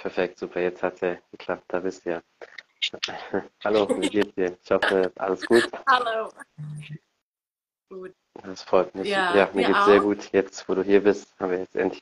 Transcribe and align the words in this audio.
Perfekt, 0.00 0.38
super. 0.38 0.60
Jetzt 0.60 0.82
hat 0.82 0.94
es 0.94 1.00
ja 1.00 1.16
geklappt. 1.30 1.64
Da 1.68 1.80
bist 1.80 2.06
du 2.06 2.10
ja. 2.10 2.22
Hallo, 3.64 3.86
wie 4.00 4.08
geht's 4.08 4.34
dir? 4.34 4.56
Ich 4.62 4.70
hoffe, 4.70 5.12
alles 5.16 5.44
gut. 5.46 5.68
Hallo. 5.86 6.30
Gut. 7.90 8.14
Das 8.42 8.62
freut 8.62 8.94
mich. 8.94 9.08
Ja, 9.08 9.36
Ja, 9.36 9.50
mir 9.52 9.66
geht's 9.66 9.84
sehr 9.84 10.00
auch. 10.00 10.04
gut. 10.04 10.32
Jetzt, 10.32 10.66
wo 10.68 10.74
du 10.74 10.82
hier 10.82 11.02
bist, 11.02 11.38
haben 11.38 11.50
wir 11.50 11.58
jetzt 11.58 11.76
endlich 11.76 12.00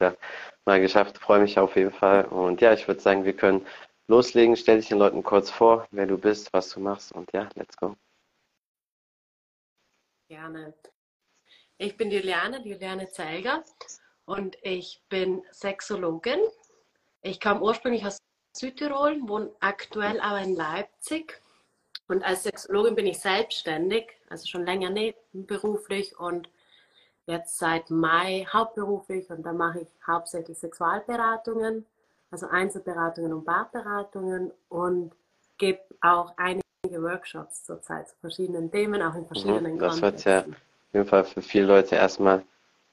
mal 0.65 0.81
geschafft. 0.81 1.19
Freue 1.19 1.41
mich 1.41 1.59
auf 1.59 1.75
jeden 1.75 1.91
Fall. 1.91 2.27
Und 2.27 2.61
ja, 2.61 2.73
ich 2.73 2.87
würde 2.87 3.01
sagen, 3.01 3.25
wir 3.25 3.35
können 3.35 3.67
loslegen. 4.07 4.55
Stell 4.57 4.77
dich 4.77 4.89
den 4.89 4.99
Leuten 4.99 5.25
kurz 5.25 5.51
vor, 5.51 5.89
wer 5.91 6.07
du 6.07 6.17
bist, 6.19 6.53
was 6.53 6.71
du 6.71 6.79
machst. 6.79 7.11
Und 7.11 7.33
ja, 7.33 7.49
let's 7.57 7.77
go. 7.77 7.97
Gerne. 10.29 10.73
Ich 11.79 11.97
bin 11.97 12.13
Juliane, 12.13 12.65
Juliane 12.65 13.09
Zelger 13.09 13.65
und 14.25 14.57
ich 14.63 15.03
bin 15.09 15.43
Sexologin. 15.51 16.41
Ich 17.23 17.41
komme 17.41 17.61
ursprünglich 17.61 18.05
aus 18.07 18.19
Südtirol, 18.57 19.19
wohne 19.23 19.51
aktuell 19.61 20.21
aber 20.21 20.41
in 20.41 20.55
Leipzig. 20.57 21.41
Und 22.09 22.25
als 22.25 22.45
Sexologin 22.45 22.95
bin 22.95 23.07
ich 23.07 23.19
selbstständig, 23.19 24.09
also 24.29 24.47
schon 24.47 24.65
länger 24.65 24.91
nebenberuflich 24.91 26.19
und 26.19 26.49
jetzt 27.27 27.59
seit 27.59 27.91
Mai 27.91 28.47
hauptberuflich. 28.51 29.29
Und 29.31 29.43
da 29.43 29.53
mache 29.53 29.81
ich 29.81 29.89
hauptsächlich 30.07 30.59
Sexualberatungen, 30.59 31.85
also 32.31 32.49
Einzelberatungen 32.49 33.33
und 33.33 33.45
Paarberatungen 33.45 34.53
und 34.69 35.13
gebe 35.59 35.81
auch 36.01 36.33
einige 36.37 36.63
Workshops 37.03 37.65
zurzeit 37.65 38.09
zu 38.09 38.17
verschiedenen 38.21 38.71
Themen, 38.71 39.03
auch 39.03 39.15
in 39.15 39.27
verschiedenen 39.27 39.75
Mhm. 39.75 39.79
Das 39.79 40.01
sich 40.19 40.25
ja 40.25 40.41
auf 40.41 40.95
jeden 40.95 41.07
Fall 41.07 41.25
für 41.25 41.43
viele 41.43 41.67
Leute 41.67 41.97
erstmal 41.97 42.43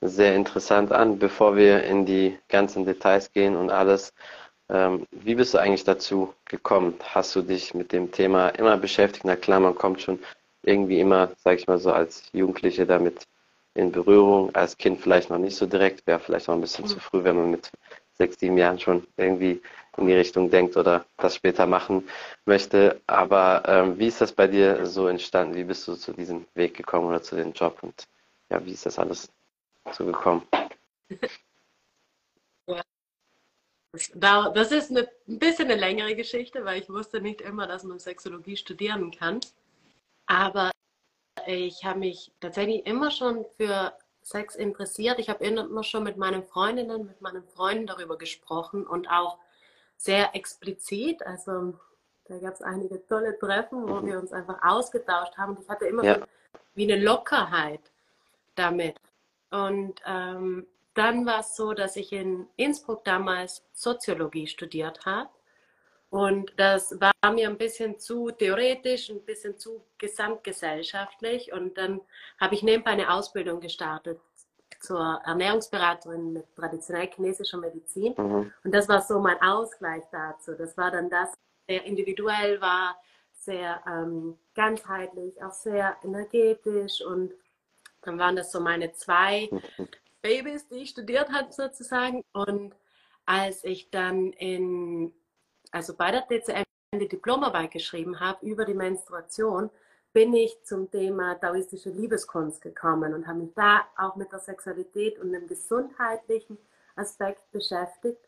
sehr 0.02 0.36
interessant 0.36 0.92
an. 0.92 1.20
Bevor 1.20 1.56
wir 1.56 1.84
in 1.84 2.06
die 2.06 2.38
ganzen 2.50 2.86
Details 2.86 3.32
gehen 3.32 3.56
und 3.56 3.70
alles, 3.72 4.14
ähm, 4.70 5.06
wie 5.12 5.36
bist 5.36 5.54
du 5.54 5.60
eigentlich 5.60 5.84
dazu 5.84 6.34
gekommen? 6.46 6.96
Hast 7.04 7.36
du 7.36 7.42
dich 7.42 7.74
mit 7.74 7.92
dem 7.92 8.12
Thema 8.12 8.50
immer 8.50 8.78
beschäftigt? 8.78 9.26
Na 9.26 9.36
klar, 9.36 9.60
man 9.60 9.76
kommt 9.76 10.02
schon 10.02 10.20
irgendwie 10.64 11.00
immer, 11.00 11.30
sag 11.38 11.60
ich 11.60 11.68
mal 11.68 11.78
so, 11.80 11.92
als 11.92 12.24
Jugendliche 12.34 12.86
damit 12.86 13.28
in 13.76 13.92
Berührung, 13.92 14.56
als 14.56 14.78
Kind 14.78 15.02
vielleicht 15.02 15.30
noch 15.30 15.38
nicht 15.38 15.56
so 15.56 15.66
direkt, 15.66 16.08
wäre 16.08 16.20
vielleicht 16.20 16.48
noch 16.48 16.56
ein 16.56 16.62
bisschen 16.62 16.88
zu 16.88 17.00
früh, 17.00 17.24
wenn 17.24 17.36
man 17.36 17.52
mit 17.52 17.72
sechs, 18.14 18.40
sieben 18.40 18.58
Jahren 18.58 18.80
schon 18.80 19.06
irgendwie 19.18 19.62
in 19.98 20.08
die 20.08 20.14
Richtung 20.14 20.50
denkt 20.50 20.78
oder 20.78 21.06
das 21.18 21.36
später 21.36 21.68
machen 21.68 22.08
möchte. 22.46 23.02
Aber 23.06 23.64
ähm, 23.68 24.00
wie 24.00 24.08
ist 24.08 24.22
das 24.22 24.32
bei 24.32 24.48
dir 24.48 24.86
so 24.86 25.08
entstanden? 25.08 25.56
Wie 25.56 25.64
bist 25.66 25.88
du 25.88 25.96
zu 25.96 26.14
diesem 26.14 26.46
Weg 26.56 26.74
gekommen 26.76 27.08
oder 27.08 27.22
zu 27.22 27.36
dem 27.36 27.52
Job? 27.52 27.78
Und 27.82 28.08
ja, 28.50 28.66
wie 28.66 28.72
ist 28.72 28.86
das 28.86 28.98
alles 28.98 29.30
so 29.92 30.06
gekommen? 30.06 30.48
Ja. 32.68 32.82
Das 34.50 34.72
ist 34.72 34.92
eine, 34.92 35.10
ein 35.28 35.40
bisschen 35.40 35.66
eine 35.66 35.80
längere 35.80 36.16
Geschichte, 36.16 36.66
weil 36.66 36.82
ich 36.82 36.90
wusste 36.90 37.22
nicht 37.22 37.42
immer, 37.42 37.66
dass 37.68 37.84
man 37.84 38.00
Sexologie 38.00 38.58
studieren 38.58 39.12
kann. 39.12 39.40
Aber 40.26 40.72
ich 41.48 41.86
habe 41.86 42.00
mich 42.00 42.32
tatsächlich 42.40 42.86
immer 42.86 43.12
schon 43.12 43.46
für 43.58 43.94
Sex 44.22 44.56
interessiert. 44.56 45.20
Ich 45.20 45.30
habe 45.30 45.46
immer 45.46 45.84
schon 45.84 46.04
mit 46.04 46.18
meinen 46.18 46.44
Freundinnen, 46.44 47.06
mit 47.06 47.22
meinen 47.22 47.44
Freunden 47.44 47.86
darüber 47.86 48.18
gesprochen 48.18 48.86
und 48.86 49.08
auch 49.10 49.38
sehr 49.98 50.36
explizit. 50.36 51.26
Also 51.26 51.80
da 52.26 52.40
gab 52.40 52.56
es 52.56 52.62
einige 52.64 53.06
tolle 53.08 53.38
Treffen, 53.38 53.88
wo 53.88 54.04
wir 54.06 54.20
uns 54.20 54.34
einfach 54.34 54.62
ausgetauscht 54.64 55.38
haben. 55.38 55.56
Und 55.56 55.62
ich 55.62 55.70
hatte 55.70 55.86
immer 55.86 56.04
Ja. 56.04 56.28
wie 56.74 56.92
eine 56.92 57.02
Lockerheit 57.02 57.92
damit. 58.56 58.96
Und 59.56 60.02
ähm, 60.06 60.68
dann 60.96 61.26
war 61.26 61.40
es 61.40 61.56
so, 61.56 61.74
dass 61.74 61.96
ich 61.96 62.12
in 62.12 62.48
Innsbruck 62.58 63.06
damals 63.06 63.64
Soziologie 63.74 64.48
studiert 64.48 65.06
habe. 65.06 65.30
Und 66.10 66.54
das 66.58 67.00
war 67.00 67.32
mir 67.34 67.50
ein 67.50 67.58
bisschen 67.58 68.00
zu 68.00 68.32
theoretisch, 68.32 69.10
ein 69.10 69.24
bisschen 69.24 69.58
zu 69.58 69.82
gesamtgesellschaftlich. 69.98 71.54
Und 71.54 71.78
dann 71.78 72.02
habe 72.40 72.56
ich 72.56 72.64
nebenbei 72.64 72.92
eine 72.92 73.14
Ausbildung 73.14 73.60
gestartet 73.60 74.20
zur 74.80 75.22
Ernährungsberaterin 75.26 76.34
mit 76.34 76.56
traditionell 76.56 77.08
chinesischer 77.08 77.58
Medizin. 77.58 78.14
Mhm. 78.18 78.52
Und 78.64 78.72
das 78.72 78.88
war 78.88 79.02
so 79.02 79.20
mein 79.20 79.42
Ausgleich 79.42 80.04
dazu. 80.12 80.54
Das 80.54 80.78
war 80.78 80.92
dann 80.92 81.10
das, 81.10 81.34
sehr 81.68 81.84
individuell 81.84 82.62
war, 82.62 82.96
sehr 83.34 83.82
ähm, 83.88 84.38
ganzheitlich, 84.54 85.42
auch 85.44 85.52
sehr 85.52 85.98
energetisch. 86.04 87.02
Und 87.02 87.34
dann 88.06 88.20
waren 88.20 88.36
das 88.36 88.52
so 88.52 88.60
meine 88.60 88.92
zwei 88.94 89.50
Babys, 90.22 90.68
die 90.68 90.76
ich 90.84 90.90
studiert 90.90 91.32
habe 91.32 91.52
sozusagen. 91.52 92.24
Und 92.34 92.74
als 93.26 93.64
ich 93.64 93.90
dann 93.90 94.32
in, 94.34 95.14
also 95.72 95.94
bei 95.96 96.12
der 96.12 96.22
DCM 96.22 96.64
die 97.00 97.08
Diplomarbeit 97.08 97.72
geschrieben 97.72 98.20
habe 98.20 98.46
über 98.46 98.66
die 98.66 98.74
Menstruation, 98.74 99.70
bin 100.14 100.34
ich 100.34 100.64
zum 100.64 100.90
Thema 100.90 101.36
taoistische 101.36 101.90
Liebeskunst 101.90 102.62
gekommen 102.62 103.14
und 103.14 103.28
habe 103.28 103.40
mich 103.40 103.54
da 103.54 103.82
auch 103.98 104.16
mit 104.16 104.32
der 104.32 104.40
Sexualität 104.40 105.20
und 105.20 105.34
dem 105.34 105.46
gesundheitlichen 105.48 106.58
Aspekt 106.96 107.52
beschäftigt. 107.52 108.22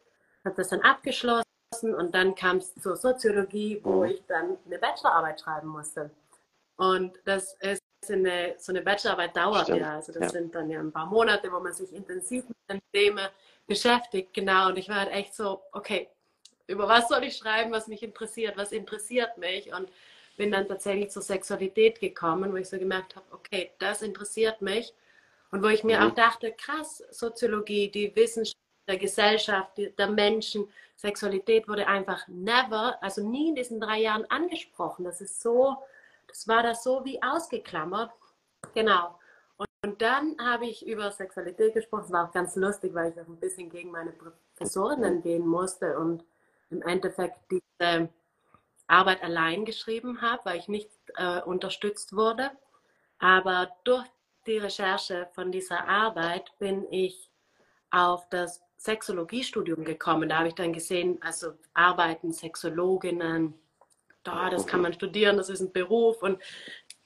Habe 0.44 0.56
das 0.56 0.68
dann 0.68 0.82
abgeschlossen 0.82 1.44
und 1.82 2.14
dann 2.14 2.36
kam 2.36 2.58
es 2.58 2.76
zur 2.76 2.98
Soziologie, 2.98 3.80
wo 3.84 4.04
Mhm. 4.04 4.10
ich 4.12 4.24
dann 4.28 4.58
eine 4.66 4.80
Bachelorarbeit 4.80 5.40
schreiben 5.40 5.68
musste. 5.70 6.12
Und 6.76 7.18
das 7.24 7.54
ist 7.62 7.82
eine, 8.14 8.56
so 8.58 8.72
eine 8.72 8.82
Bachelorarbeit 8.82 9.36
dauert 9.36 9.64
Stimmt, 9.64 9.82
ja, 9.82 9.96
also 9.96 10.12
das 10.12 10.24
ja. 10.24 10.30
sind 10.30 10.56
dann 10.56 10.70
ja 10.70 10.80
ein 10.80 10.92
paar 10.92 11.06
Monate, 11.06 11.52
wo 11.52 11.60
man 11.60 11.74
sich 11.74 11.94
intensiv 11.94 12.46
mit 12.48 12.58
den 12.70 12.82
Themen 12.94 13.28
beschäftigt, 13.68 14.34
genau. 14.34 14.70
Und 14.70 14.78
ich 14.78 14.90
war 14.90 14.98
halt 14.98 15.12
echt 15.12 15.36
so, 15.36 15.62
okay, 15.72 16.10
über 16.68 16.88
was 16.88 17.08
soll 17.08 17.24
ich 17.24 17.38
schreiben, 17.38 17.72
was 17.72 17.88
mich 17.88 18.04
interessiert, 18.04 18.58
was 18.58 18.72
interessiert 18.72 19.38
mich 19.38 19.74
und 19.74 19.90
bin 20.38 20.52
dann 20.52 20.68
tatsächlich 20.68 21.10
zur 21.10 21.22
Sexualität 21.22 22.00
gekommen, 22.00 22.52
wo 22.52 22.58
ich 22.58 22.70
so 22.70 22.78
gemerkt 22.78 23.16
habe, 23.16 23.26
okay, 23.32 23.72
das 23.80 24.02
interessiert 24.02 24.62
mich 24.62 24.94
und 25.52 25.64
wo 25.64 25.68
ich 25.68 25.84
mir 25.84 26.00
Mhm. 26.00 26.08
auch 26.08 26.16
dachte, 26.16 26.52
krass, 26.52 27.04
Soziologie, 27.10 27.90
die 27.90 28.16
Wissenschaft 28.16 28.58
der 28.88 28.98
Gesellschaft, 28.98 29.72
der 29.98 30.08
Menschen, 30.08 30.68
Sexualität 30.96 31.68
wurde 31.68 31.88
einfach 31.88 32.28
never, 32.28 32.98
also 33.02 33.28
nie 33.28 33.50
in 33.50 33.56
diesen 33.56 33.80
drei 33.80 34.00
Jahren 34.00 34.26
angesprochen. 34.30 35.06
Das 35.06 35.22
ist 35.22 35.42
so, 35.42 35.78
das 36.28 36.48
war 36.48 36.64
da 36.64 36.76
so 36.76 37.04
wie 37.06 37.22
ausgeklammert. 37.22 38.12
Genau. 38.74 39.20
Und, 39.58 39.68
und 39.84 40.02
dann 40.02 40.38
habe 40.40 40.68
ich 40.68 40.86
über 40.86 41.12
Sexualität 41.12 41.74
gesprochen. 41.74 42.06
Es 42.06 42.12
war 42.12 42.28
auch 42.28 42.34
ganz 42.34 42.56
lustig, 42.56 42.94
weil 42.94 43.12
ich 43.12 43.20
auch 43.20 43.28
ein 43.28 43.40
bisschen 43.40 43.70
gegen 43.70 43.92
meine 43.92 44.12
Professorinnen 44.12 45.22
gehen 45.22 45.46
musste 45.48 45.98
und 45.98 46.24
im 46.70 46.82
Endeffekt 46.82 47.40
diese 47.50 48.10
Arbeit 48.88 49.24
allein 49.24 49.66
geschrieben 49.66 50.22
habe, 50.22 50.42
weil 50.46 50.60
ich 50.60 50.68
nicht 50.68 50.90
äh, 51.16 51.42
unterstützt 51.42 52.16
wurde. 52.16 52.52
Aber 53.20 53.72
durch 53.84 54.06
die 54.46 54.58
Recherche 54.58 55.28
von 55.34 55.52
dieser 55.52 55.88
Arbeit 55.88 56.58
bin 56.60 56.86
ich 56.92 57.30
auf 57.92 58.30
das 58.30 58.62
Sexologiestudium 58.78 59.84
gekommen. 59.84 60.30
Da 60.30 60.40
habe 60.40 60.50
ich 60.50 60.56
dann 60.56 60.74
gesehen, 60.74 61.20
also 61.22 61.54
arbeiten 61.74 62.32
Sexologinnen, 62.32 63.54
da, 64.24 64.50
das 64.50 64.68
kann 64.68 64.82
man 64.82 64.94
studieren, 64.94 65.38
das 65.38 65.50
ist 65.50 65.62
ein 65.62 65.72
Beruf. 65.72 66.22
Und 66.22 66.42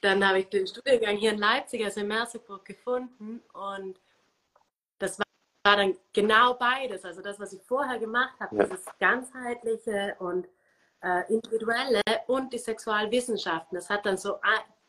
dann 0.01 0.27
habe 0.27 0.39
ich 0.39 0.49
den 0.49 0.65
Studiengang 0.67 1.17
hier 1.17 1.31
in 1.31 1.37
Leipzig, 1.37 1.83
also 1.83 1.99
in 2.01 2.07
Merseburg, 2.07 2.65
gefunden. 2.65 3.41
Und 3.53 3.99
das 4.97 5.19
war, 5.19 5.25
war 5.63 5.77
dann 5.77 5.95
genau 6.13 6.55
beides. 6.55 7.05
Also 7.05 7.21
das, 7.21 7.39
was 7.39 7.53
ich 7.53 7.61
vorher 7.63 7.99
gemacht 7.99 8.39
habe, 8.39 8.55
Ja. 8.55 8.63
dieses 8.63 8.85
ganzheitliche 8.99 10.15
und 10.19 10.47
äh, 11.03 11.31
individuelle 11.33 12.01
und 12.27 12.53
die 12.53 12.57
Sexualwissenschaften. 12.57 13.75
Das 13.75 13.89
hat 13.89 14.05
dann 14.05 14.17
so 14.17 14.39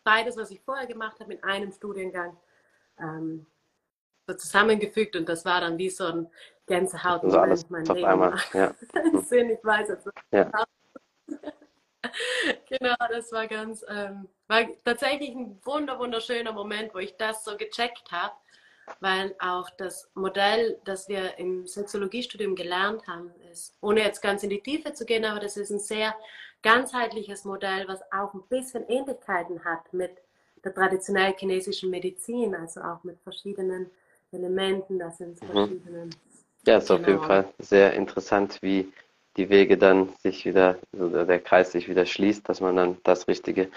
beides, 0.04 0.36
was 0.36 0.50
ich 0.50 0.60
vorher 0.60 0.86
gemacht 0.86 1.18
habe, 1.20 1.34
in 1.34 1.42
einem 1.42 1.72
Studiengang 1.72 2.36
ähm, 2.98 3.46
so 4.26 4.34
zusammengefügt. 4.34 5.16
Und 5.16 5.28
das 5.28 5.44
war 5.44 5.60
dann 5.60 5.78
wie 5.78 5.90
so 5.90 6.06
ein 6.06 6.30
Gänsehaut 6.66 7.24
Also 7.24 7.38
alles 7.38 7.68
mein 7.70 7.88
auf 7.88 7.96
Leben 7.96 8.08
einmal. 8.08 8.38
Ja. 8.52 8.74
Sinn. 9.22 9.50
Ich 9.50 9.64
weiß 9.64 9.88
jetzt 9.88 10.08
Ja. 10.30 10.50
Genau, 12.68 12.94
das 13.10 13.32
war 13.32 13.46
ganz, 13.46 13.84
ähm, 13.88 14.28
war 14.48 14.62
tatsächlich 14.84 15.30
ein 15.34 15.58
wunder, 15.64 15.98
wunderschöner 15.98 16.52
Moment, 16.52 16.94
wo 16.94 16.98
ich 16.98 17.16
das 17.16 17.44
so 17.44 17.56
gecheckt 17.56 18.10
habe, 18.10 18.34
weil 19.00 19.34
auch 19.38 19.68
das 19.70 20.10
Modell, 20.14 20.78
das 20.84 21.08
wir 21.08 21.38
im 21.38 21.66
Sexologiestudium 21.66 22.56
gelernt 22.56 23.06
haben, 23.06 23.30
ist, 23.52 23.76
ohne 23.80 24.00
jetzt 24.00 24.20
ganz 24.20 24.42
in 24.42 24.50
die 24.50 24.60
Tiefe 24.60 24.92
zu 24.92 25.04
gehen, 25.04 25.24
aber 25.24 25.40
das 25.40 25.56
ist 25.56 25.70
ein 25.70 25.78
sehr 25.80 26.14
ganzheitliches 26.62 27.44
Modell, 27.44 27.86
was 27.88 28.00
auch 28.12 28.34
ein 28.34 28.42
bisschen 28.48 28.88
Ähnlichkeiten 28.88 29.64
hat 29.64 29.92
mit 29.92 30.12
der 30.64 30.74
traditionell 30.74 31.34
chinesischen 31.36 31.90
Medizin, 31.90 32.54
also 32.54 32.80
auch 32.82 33.02
mit 33.04 33.20
verschiedenen 33.22 33.90
Elementen, 34.32 34.98
da 34.98 35.10
sind 35.10 35.42
Mhm. 35.42 35.46
verschiedene. 35.48 36.10
Ja, 36.66 36.78
ist 36.78 36.90
auf 36.90 37.00
jeden 37.00 37.14
Genau. 37.14 37.26
Fall 37.26 37.52
sehr 37.58 37.92
interessant, 37.94 38.58
wie 38.62 38.92
die 39.36 39.48
Wege 39.48 39.78
dann 39.78 40.10
sich 40.22 40.44
wieder, 40.44 40.78
oder 40.92 41.24
der 41.24 41.40
Kreis 41.40 41.72
sich 41.72 41.88
wieder 41.88 42.06
schließt, 42.06 42.48
dass 42.48 42.60
man 42.60 42.76
dann 42.76 42.98
das 43.04 43.28
Richtige 43.28 43.70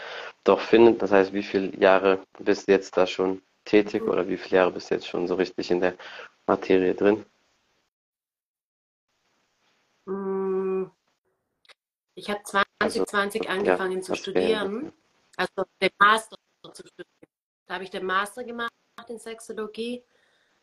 doch 0.43 0.59
findet. 0.59 1.01
Das 1.01 1.11
heißt, 1.11 1.33
wie 1.33 1.43
viele 1.43 1.75
Jahre 1.77 2.19
bist 2.39 2.67
du 2.67 2.73
jetzt 2.73 2.97
da 2.97 3.07
schon 3.07 3.41
tätig 3.63 4.03
oder 4.03 4.27
wie 4.27 4.37
viele 4.37 4.57
Jahre 4.57 4.71
bist 4.71 4.91
du 4.91 4.95
jetzt 4.95 5.07
schon 5.07 5.27
so 5.27 5.35
richtig 5.35 5.71
in 5.71 5.79
der 5.79 5.95
Materie 6.45 6.93
drin? 6.93 7.25
Mm, 10.05 10.85
Ich 12.15 12.29
habe 12.29 12.41
2020 12.43 13.41
also, 13.41 13.59
angefangen 13.59 13.97
ja, 13.97 14.01
zu 14.01 14.15
studieren, 14.15 14.93
also 15.35 15.65
den 15.81 15.89
Master 15.99 16.37
zu 16.71 16.87
studieren. 16.87 17.29
Da 17.67 17.75
habe 17.75 17.83
ich 17.83 17.89
den 17.89 18.05
Master 18.05 18.43
gemacht 18.43 18.71
in 19.09 19.19
Sexologie. 19.19 20.03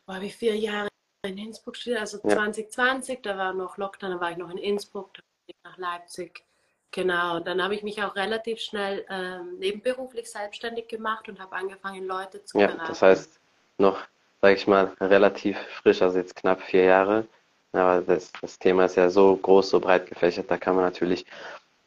Da 0.05 0.15
habe 0.15 0.25
ich 0.25 0.35
vier 0.35 0.57
Jahre 0.57 0.89
in 1.23 1.37
Innsbruck 1.37 1.77
studiert, 1.77 2.01
also 2.01 2.19
ja. 2.23 2.35
2020, 2.35 3.21
da 3.21 3.37
war 3.37 3.53
noch 3.53 3.77
Lockdown, 3.77 4.11
da 4.11 4.19
war 4.19 4.31
ich 4.31 4.37
noch 4.37 4.49
in 4.49 4.57
Innsbruck, 4.57 5.13
dann 5.13 5.23
bin 5.45 5.55
ich 5.55 5.63
nach 5.63 5.77
Leipzig. 5.77 6.43
Genau, 6.91 7.37
und 7.37 7.47
dann 7.47 7.63
habe 7.63 7.73
ich 7.73 7.81
mich 7.81 8.03
auch 8.03 8.15
relativ 8.15 8.59
schnell 8.59 9.05
ähm, 9.09 9.57
nebenberuflich 9.57 10.29
selbstständig 10.29 10.87
gemacht 10.87 11.27
und 11.27 11.39
habe 11.39 11.55
angefangen, 11.55 12.05
Leute 12.05 12.43
zu 12.43 12.59
ja, 12.59 12.67
beraten. 12.67 12.87
Das 12.87 13.01
heißt, 13.01 13.39
noch, 13.79 13.99
sage 14.41 14.55
ich 14.55 14.67
mal, 14.67 14.93
relativ 14.99 15.57
frisch, 15.81 16.01
also 16.01 16.19
jetzt 16.19 16.35
knapp 16.35 16.61
vier 16.61 16.83
Jahre. 16.83 17.25
Aber 17.71 18.01
das, 18.01 18.31
das 18.39 18.59
Thema 18.59 18.85
ist 18.85 18.95
ja 18.95 19.09
so 19.09 19.35
groß, 19.35 19.71
so 19.71 19.79
breit 19.79 20.07
gefächert, 20.07 20.51
da 20.51 20.57
kann 20.57 20.75
man 20.75 20.83
natürlich 20.83 21.25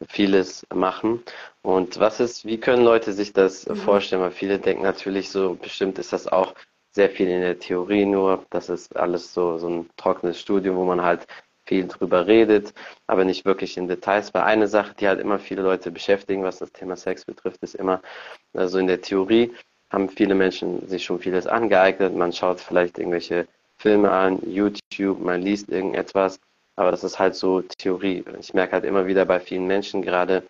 vieles 0.09 0.67
machen. 0.75 1.23
Und 1.63 2.01
was 2.01 2.19
ist, 2.19 2.45
wie 2.45 2.59
können 2.59 2.85
Leute 2.85 3.13
sich 3.13 3.33
das 3.33 3.67
mhm. 3.67 3.77
vorstellen? 3.77 4.23
Weil 4.23 4.33
viele 4.33 4.59
denken 4.59 4.83
natürlich 4.83 5.31
so, 5.31 5.55
bestimmt 5.55 5.99
ist 5.99 6.13
das 6.13 6.27
auch 6.27 6.55
sehr 6.97 7.11
viel 7.11 7.29
in 7.29 7.43
der 7.43 7.59
Theorie 7.59 8.07
nur. 8.07 8.45
Das 8.51 8.69
ist 8.69 8.97
alles 8.97 9.33
so, 9.33 9.59
so 9.59 9.69
ein 9.69 9.91
trockenes 9.97 10.41
Studium, 10.41 10.77
wo 10.77 10.85
man 10.85 11.03
halt 11.03 11.27
viel 11.67 11.87
drüber 11.87 12.27
redet, 12.27 12.73
aber 13.07 13.25
nicht 13.25 13.45
wirklich 13.45 13.77
in 13.77 13.87
Details. 13.87 14.33
Weil 14.35 14.43
eine 14.43 14.67
Sache, 14.67 14.95
die 14.99 15.07
halt 15.07 15.21
immer 15.21 15.39
viele 15.39 15.63
Leute 15.63 15.91
beschäftigen, 15.91 16.43
was 16.43 16.59
das 16.59 16.73
Thema 16.73 16.97
Sex 16.97 17.25
betrifft, 17.25 17.63
ist 17.63 17.75
immer, 17.75 18.01
also 18.55 18.79
in 18.79 18.87
der 18.87 19.03
Theorie 19.03 19.53
haben 19.91 20.09
viele 20.09 20.35
Menschen 20.35 20.89
sich 20.89 21.05
schon 21.05 21.21
vieles 21.21 21.47
angeeignet. 21.47 22.15
Man 22.17 22.33
schaut 22.33 22.61
vielleicht 22.61 22.99
irgendwelche 22.99 23.47
Filme 23.77 24.11
an, 24.11 24.39
YouTube, 24.47 25.21
man 25.21 25.43
liest 25.43 25.69
irgendetwas, 25.69 26.41
aber 26.77 26.91
das 26.91 27.05
ist 27.05 27.19
halt 27.19 27.35
so 27.35 27.61
Theorie. 27.63 28.25
Ich 28.41 28.55
merke 28.55 28.73
halt 28.73 28.85
immer 28.85 29.07
wieder 29.07 29.27
bei 29.27 29.39
vielen 29.39 29.67
Menschen, 29.67 30.03
gerade 30.03 30.45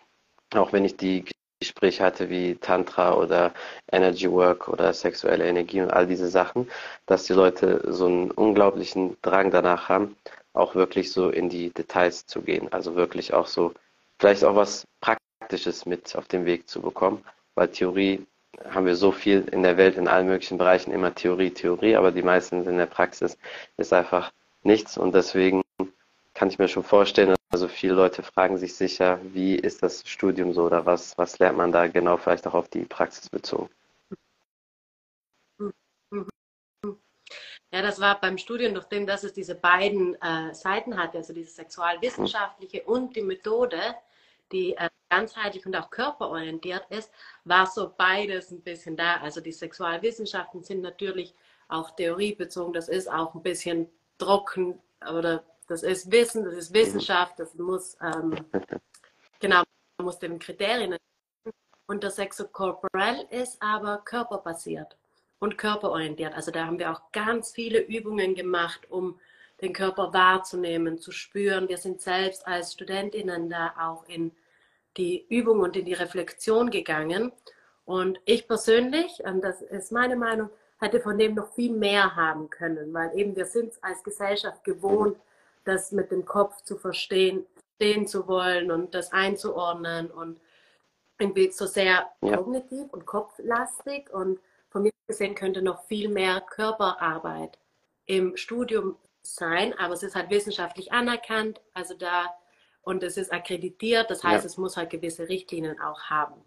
auch 0.55 0.73
wenn 0.73 0.85
ich 0.85 0.97
die 0.97 1.25
Gespräche 1.61 2.05
hatte 2.05 2.29
wie 2.29 2.57
Tantra 2.57 3.15
oder 3.15 3.55
Energy 3.91 4.31
Work 4.31 4.69
oder 4.69 4.93
sexuelle 4.93 5.47
Energie 5.47 5.81
und 5.81 5.91
all 5.91 6.07
diese 6.07 6.29
Sachen, 6.29 6.69
dass 7.07 7.25
die 7.25 7.33
Leute 7.33 7.83
so 7.87 8.07
einen 8.07 8.31
unglaublichen 8.31 9.17
Drang 9.23 9.51
danach 9.51 9.89
haben, 9.89 10.17
auch 10.53 10.75
wirklich 10.75 11.13
so 11.13 11.31
in 11.31 11.49
die 11.49 11.71
Details 11.71 12.27
zu 12.27 12.43
gehen. 12.43 12.71
Also 12.73 12.95
wirklich 12.95 13.33
auch 13.33 13.47
so, 13.47 13.73
vielleicht 14.19 14.45
auch 14.45 14.55
was 14.55 14.87
Praktisches 15.01 15.87
mit 15.87 16.15
auf 16.17 16.29
den 16.29 16.45
Weg 16.45 16.69
zu 16.69 16.83
bekommen, 16.83 17.25
weil 17.55 17.69
Theorie 17.69 18.27
haben 18.71 18.87
wir 18.87 18.97
so 18.97 19.13
viel 19.13 19.47
in 19.53 19.63
der 19.63 19.77
Welt, 19.77 19.97
in 19.97 20.09
allen 20.09 20.27
möglichen 20.27 20.59
Bereichen, 20.59 20.93
immer 20.93 21.15
Theorie, 21.15 21.51
Theorie, 21.51 21.97
aber 21.97 22.11
die 22.11 22.23
meisten 22.23 22.67
in 22.67 22.79
der 22.79 22.87
Praxis 22.87 23.39
ist 23.77 23.93
einfach 23.93 24.33
nichts 24.63 24.99
und 24.99 25.15
deswegen 25.15 25.63
kann 26.35 26.49
ich 26.49 26.59
mir 26.59 26.69
schon 26.69 26.83
vorstellen, 26.83 27.36
also 27.57 27.69
viele 27.69 27.95
Leute 27.95 28.23
fragen 28.23 28.59
sich 28.59 28.75
sicher, 28.75 29.19
wie 29.33 29.55
ist 29.57 29.83
das 29.83 30.07
Studium 30.07 30.53
so 30.53 30.65
oder 30.65 30.85
was, 30.85 31.17
was 31.17 31.39
lernt 31.39 31.57
man 31.57 31.73
da 31.73 31.87
genau 31.87 32.19
vielleicht 32.19 32.47
auch 32.47 32.53
auf 32.53 32.69
die 32.69 32.85
Praxis 32.85 33.31
bezogen? 33.31 33.71
Ja, 37.73 37.81
das 37.81 37.99
war 37.99 38.21
beim 38.21 38.37
Studium, 38.37 38.75
nachdem 38.75 39.07
dass 39.07 39.25
es 39.25 39.33
diese 39.33 39.55
beiden 39.55 40.21
äh, 40.21 40.53
Seiten 40.55 40.99
hatte, 40.99 41.17
also 41.17 41.33
diese 41.33 41.51
sexualwissenschaftliche 41.51 42.83
und 42.83 43.17
die 43.17 43.23
Methode, 43.23 43.81
die 44.53 44.77
äh, 44.77 44.91
ganzheitlich 45.09 45.65
und 45.65 45.75
auch 45.77 45.89
körperorientiert 45.89 46.85
ist, 46.91 47.11
war 47.45 47.67
so 47.67 47.91
beides 47.97 48.51
ein 48.51 48.61
bisschen 48.61 48.99
da. 48.99 49.17
Also 49.23 49.41
die 49.41 49.53
Sexualwissenschaften 49.53 50.63
sind 50.63 50.83
natürlich 50.83 51.35
auch 51.69 51.91
theoriebezogen, 51.93 52.75
das 52.75 52.91
ist 52.91 53.11
auch 53.11 53.35
ein 53.35 53.43
bisschen 53.43 53.89
trocken 54.19 54.79
oder 55.11 55.43
das 55.67 55.83
ist 55.83 56.11
Wissen, 56.11 56.45
das 56.45 56.55
ist 56.55 56.75
Wissenschaft, 56.75 57.39
das 57.39 57.55
muss, 57.55 57.97
ähm, 58.01 58.35
genau, 59.41 59.63
man 59.99 60.05
muss 60.05 60.19
den 60.19 60.39
Kriterien. 60.39 60.97
Und 61.89 62.03
das 62.03 62.17
Sexocorporal 62.17 63.27
ist 63.31 63.61
aber 63.63 63.99
körperbasiert 63.99 64.97
und 65.39 65.57
körperorientiert. 65.59 66.35
Also 66.35 66.51
da 66.51 66.67
haben 66.67 66.79
wir 66.79 66.91
auch 66.91 67.13
ganz 67.13 67.53
viele 67.53 67.81
Übungen 67.81 68.35
gemacht, 68.35 68.91
um 68.91 69.21
den 69.61 69.73
Körper 69.73 70.13
wahrzunehmen, 70.13 70.99
zu 70.99 71.13
spüren. 71.13 71.69
Wir 71.69 71.79
sind 71.79 72.01
selbst 72.01 72.47
als 72.47 72.73
Studentinnen 72.73 73.49
da 73.49 73.75
auch 73.79 74.05
in 74.09 74.33
die 74.97 75.27
Übung 75.29 75.61
und 75.61 75.77
in 75.77 75.85
die 75.85 75.95
Reflexion 75.95 76.71
gegangen. 76.71 77.33
Und 77.85 78.21
ich 78.25 78.49
persönlich, 78.49 79.23
und 79.25 79.43
das 79.43 79.63
ist 79.63 79.93
meine 79.93 80.17
Meinung, 80.17 80.51
hätte 80.79 81.01
von 81.01 81.17
dem 81.19 81.35
noch 81.35 81.55
viel 81.55 81.73
mehr 81.73 82.17
haben 82.17 82.51
können, 82.51 82.93
weil 82.93 83.17
eben 83.17 83.37
wir 83.37 83.47
sind 83.47 83.73
als 83.83 84.03
Gesellschaft 84.03 84.65
gewohnt, 84.65 85.17
das 85.67 85.93
mit 85.93 86.11
dem 86.11 86.25
Kopf 86.25 86.63
zu 86.63 86.77
verstehen, 86.77 87.47
verstehen 87.79 88.07
zu 88.07 88.27
wollen 88.27 88.71
und 88.71 88.95
das 88.95 89.13
einzuordnen 89.13 90.11
und 90.11 90.41
irgendwie 91.19 91.51
so 91.51 91.67
sehr 91.67 92.07
ja. 92.23 92.37
kognitiv 92.37 92.93
und 92.93 93.07
kopflastig 93.07 94.11
und 94.11 94.41
von 94.71 94.83
mir 94.83 94.93
gesehen 95.07 95.35
könnte 95.35 95.63
noch 95.63 95.85
viel 95.87 96.09
mehr 96.09 96.41
Körperarbeit 96.41 97.59
im 98.07 98.37
Studium 98.37 98.97
sein, 99.23 99.75
aber 99.79 99.95
es 99.95 100.03
ist 100.03 100.15
halt 100.15 100.31
wissenschaftlich 100.31 100.93
anerkannt, 100.93 101.61
also 101.75 101.95
da 101.95 102.35
und 102.83 103.03
es 103.03 103.17
ist 103.17 103.33
akkreditiert, 103.33 104.11
das 104.11 104.23
heißt, 104.23 104.45
ja. 104.45 104.47
es 104.47 104.57
muss 104.57 104.77
halt 104.77 104.91
gewisse 104.91 105.29
Richtlinien 105.29 105.81
auch 105.81 106.05
haben. 106.05 106.41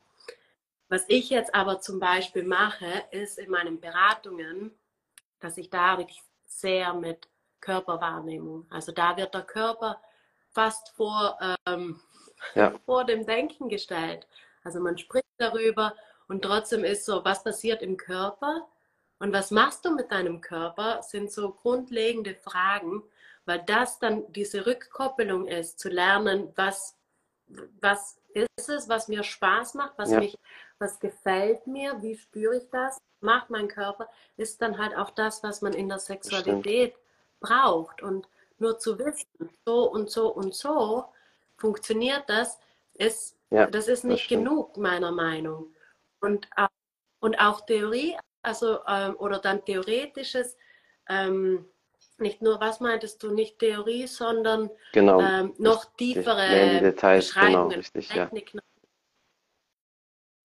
Was 0.88 1.04
ich 1.08 1.30
jetzt 1.30 1.54
aber 1.54 1.82
zum 1.82 2.00
Beispiel 2.00 2.44
mache, 2.44 3.04
ist 3.12 3.38
in 3.38 3.52
meinen 3.52 3.80
Beratungen, 3.82 4.72
dass 5.40 5.58
ich 5.58 5.70
da 5.70 5.98
wirklich 5.98 6.24
sehr 6.46 6.94
mit 6.94 7.28
Körperwahrnehmung, 7.62 8.68
also 8.70 8.92
da 8.92 9.18
wird 9.18 9.34
der 9.34 9.44
Körper 9.44 10.02
fast 10.52 10.90
vor, 10.90 11.38
ähm, 11.66 12.02
ja. 12.56 12.74
vor 12.86 13.06
dem 13.06 13.26
Denken 13.26 13.70
gestellt. 13.70 14.28
Also 14.64 14.80
man 14.80 14.98
spricht 14.98 15.26
darüber 15.38 15.96
und 16.28 16.44
trotzdem 16.44 16.84
ist 16.84 17.06
so, 17.06 17.24
was 17.24 17.44
passiert 17.44 17.82
im 17.82 17.98
Körper 17.98 18.68
und 19.20 19.34
was 19.34 19.52
machst 19.52 19.86
du 19.86 19.94
mit 19.94 20.12
deinem 20.12 20.42
Körper, 20.42 21.02
sind 21.04 21.32
so 21.32 21.52
grundlegende 21.52 22.36
Fragen, 22.36 23.04
weil 23.46 23.64
das 23.66 24.00
dann 24.00 24.32
diese 24.32 24.66
Rückkoppelung 24.66 25.48
ist, 25.48 25.80
zu 25.80 25.90
lernen, 25.90 26.54
was, 26.56 26.96
was 27.82 28.20
ist 28.34 28.70
es, 28.70 28.88
was 28.88 29.08
mir 29.08 29.24
Spaß 29.24 29.74
macht, 29.74 29.94
was 29.98 30.12
ja. 30.12 30.20
mich, 30.20 30.38
was 30.78 31.00
gefällt 31.00 31.68
mir, 31.68 32.02
wie 32.02 32.16
spüre 32.16 32.58
ich 32.58 32.70
das, 32.70 32.98
macht 33.22 33.50
mein 33.50 33.68
Körper, 33.68 34.08
ist 34.38 34.62
dann 34.62 34.78
halt 34.78 34.96
auch 34.96 35.10
das, 35.10 35.44
was 35.44 35.62
man 35.62 35.74
in 35.74 35.90
der 35.90 36.00
Sexualität 36.00 36.96
braucht. 37.40 38.02
Und 38.02 38.28
nur 38.58 38.78
zu 38.78 39.00
wissen, 39.00 39.50
so 39.66 39.90
und 39.90 40.10
so 40.10 40.28
und 40.30 40.54
so 40.54 41.06
funktioniert 41.58 42.24
das, 42.28 42.60
ist, 42.94 43.38
ja, 43.50 43.66
das 43.66 43.88
ist 43.88 44.04
nicht 44.04 44.30
das 44.30 44.38
genug, 44.38 44.78
meiner 44.78 45.12
Meinung. 45.12 45.68
Und, 46.22 46.50
und 47.20 47.40
auch 47.40 47.62
Theorie, 47.62 48.18
also 48.42 48.80
ähm, 48.88 49.16
oder 49.18 49.40
dann 49.40 49.64
theoretisches, 49.64 50.58
ähm, 51.08 51.66
nicht 52.18 52.42
nur, 52.42 52.60
was 52.60 52.80
meintest 52.82 53.24
du, 53.24 53.32
nicht 53.32 53.60
Theorie, 53.60 54.08
sondern 54.08 54.70
genau. 54.92 55.22
ähm, 55.22 55.54
noch 55.58 55.86
tiefere 55.96 56.80
Details, 56.82 57.34
genau, 57.34 57.68
Beschreibungen, 57.68 57.70
genau, 57.70 57.80
richtig, 57.80 58.08
Technik. 58.10 58.54
Ja. 58.54 58.62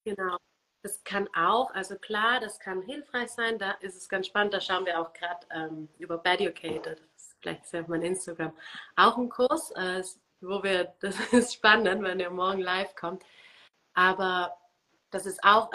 Genau. 0.05 0.37
Das 0.85 1.03
kann 1.03 1.31
auch, 1.35 1.73
also 1.73 1.97
klar, 1.97 2.41
das 2.41 2.61
kann 2.61 2.83
hilfreich 2.83 3.31
sein. 3.31 3.59
Da 3.59 3.71
ist 3.81 3.97
es 3.97 4.07
ganz 4.07 4.27
spannend. 4.27 4.53
Da 4.53 4.61
schauen 4.61 4.85
wir 4.85 5.01
auch 5.01 5.15
gerade 5.15 5.47
ähm, 5.51 5.89
über 5.99 6.19
Beducated. 6.19 7.01
Das 7.01 7.23
ist 7.23 7.41
gleich 7.41 7.59
auf 7.73 7.89
meinem 7.89 8.03
Instagram. 8.03 8.53
Auch 8.95 9.17
ein 9.17 9.31
Kurs, 9.31 9.71
äh, 9.77 10.03
wo 10.43 10.63
wir, 10.63 10.93
das 11.01 11.19
ist 11.33 11.55
spannend, 11.55 12.03
wenn 12.03 12.21
ihr 12.21 12.29
morgen 12.29 12.61
live 12.61 12.95
kommt. 12.97 13.25
Aber 13.95 14.55
das 15.11 15.25
ist 15.25 15.43
auch, 15.43 15.71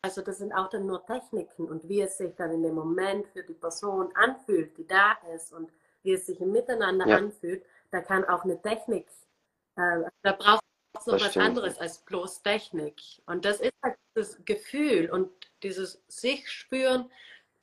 also 0.00 0.22
das 0.22 0.38
sind 0.38 0.54
auch 0.54 0.70
dann 0.70 0.86
nur 0.86 1.04
Techniken 1.04 1.68
und 1.68 1.86
wie 1.86 2.00
es 2.00 2.16
sich 2.16 2.34
dann 2.36 2.50
in 2.50 2.62
dem 2.62 2.76
Moment 2.76 3.26
für 3.26 3.42
die 3.42 3.52
Person 3.52 4.10
anfühlt, 4.14 4.78
die 4.78 4.86
da 4.86 5.18
ist 5.34 5.52
und 5.52 5.70
wie 6.02 6.14
es 6.14 6.24
sich 6.24 6.40
im 6.40 6.52
Miteinander 6.52 7.06
ja. 7.06 7.18
anfühlt, 7.18 7.62
da 7.90 8.00
kann 8.00 8.24
auch 8.24 8.44
eine 8.44 8.62
Technik, 8.62 9.06
äh, 9.76 10.04
da 10.22 10.32
braucht 10.32 10.64
es 11.00 11.06
noch 11.06 11.20
was 11.20 11.36
anderes 11.36 11.78
als 11.78 11.98
bloß 11.98 12.42
Technik. 12.42 13.00
Und 13.26 13.44
das 13.44 13.60
ist 13.60 13.72
halt 13.82 13.96
das 14.14 14.38
Gefühl 14.44 15.10
und 15.10 15.30
dieses 15.62 16.02
sich 16.08 16.50
spüren, 16.50 17.10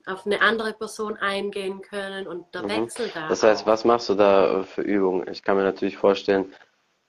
auf 0.05 0.25
eine 0.25 0.41
andere 0.41 0.73
Person 0.73 1.15
eingehen 1.17 1.81
können 1.81 2.27
und 2.27 2.53
der 2.53 2.63
mhm. 2.63 2.69
Wechsel 2.69 3.09
da. 3.13 3.29
Das 3.29 3.43
heißt, 3.43 3.65
was 3.65 3.85
machst 3.85 4.09
du 4.09 4.15
da 4.15 4.63
für 4.63 4.81
Übungen? 4.81 5.27
Ich 5.29 5.43
kann 5.43 5.55
mir 5.55 5.63
natürlich 5.63 5.97
vorstellen, 5.97 6.53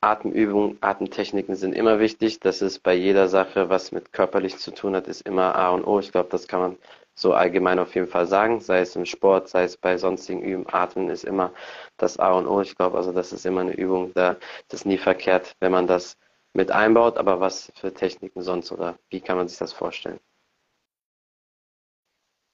Atemübungen, 0.00 0.78
Atemtechniken 0.80 1.56
sind 1.56 1.72
immer 1.72 1.98
wichtig. 1.98 2.38
Das 2.40 2.62
ist 2.62 2.82
bei 2.82 2.94
jeder 2.94 3.28
Sache, 3.28 3.68
was 3.68 3.90
mit 3.90 4.12
körperlich 4.12 4.58
zu 4.58 4.70
tun 4.70 4.94
hat, 4.94 5.08
ist 5.08 5.22
immer 5.22 5.54
A 5.56 5.70
und 5.70 5.84
O. 5.84 5.98
Ich 5.98 6.12
glaube, 6.12 6.28
das 6.30 6.46
kann 6.46 6.60
man 6.60 6.76
so 7.14 7.32
allgemein 7.32 7.78
auf 7.78 7.94
jeden 7.94 8.08
Fall 8.08 8.26
sagen. 8.26 8.60
Sei 8.60 8.80
es 8.80 8.96
im 8.96 9.06
Sport, 9.06 9.48
sei 9.48 9.64
es 9.64 9.76
bei 9.76 9.96
sonstigen 9.96 10.42
Üben. 10.42 10.66
Atmen 10.68 11.08
ist 11.10 11.24
immer 11.24 11.52
das 11.96 12.18
A 12.18 12.32
und 12.32 12.46
O. 12.46 12.60
Ich 12.60 12.76
glaube, 12.76 12.96
also 12.96 13.12
das 13.12 13.32
ist 13.32 13.46
immer 13.46 13.60
eine 13.60 13.74
Übung, 13.74 14.12
da 14.14 14.36
das 14.68 14.80
ist 14.80 14.86
nie 14.86 14.98
verkehrt, 14.98 15.54
wenn 15.60 15.72
man 15.72 15.86
das 15.86 16.16
mit 16.52 16.70
einbaut. 16.70 17.16
Aber 17.16 17.40
was 17.40 17.72
für 17.76 17.92
Techniken 17.94 18.42
sonst 18.42 18.72
oder 18.72 18.98
wie 19.10 19.20
kann 19.20 19.36
man 19.36 19.48
sich 19.48 19.58
das 19.58 19.72
vorstellen? 19.72 20.20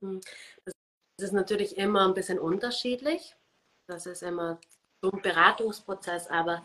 Hm, 0.02 0.20
das 0.64 0.74
ist 1.28 1.32
natürlich 1.32 1.76
immer 1.76 2.06
ein 2.06 2.14
bisschen 2.14 2.38
unterschiedlich. 2.38 3.36
Das 3.86 4.06
ist 4.06 4.22
immer 4.22 4.60
so 5.02 5.10
ein 5.10 5.22
Beratungsprozess, 5.22 6.28
aber 6.28 6.62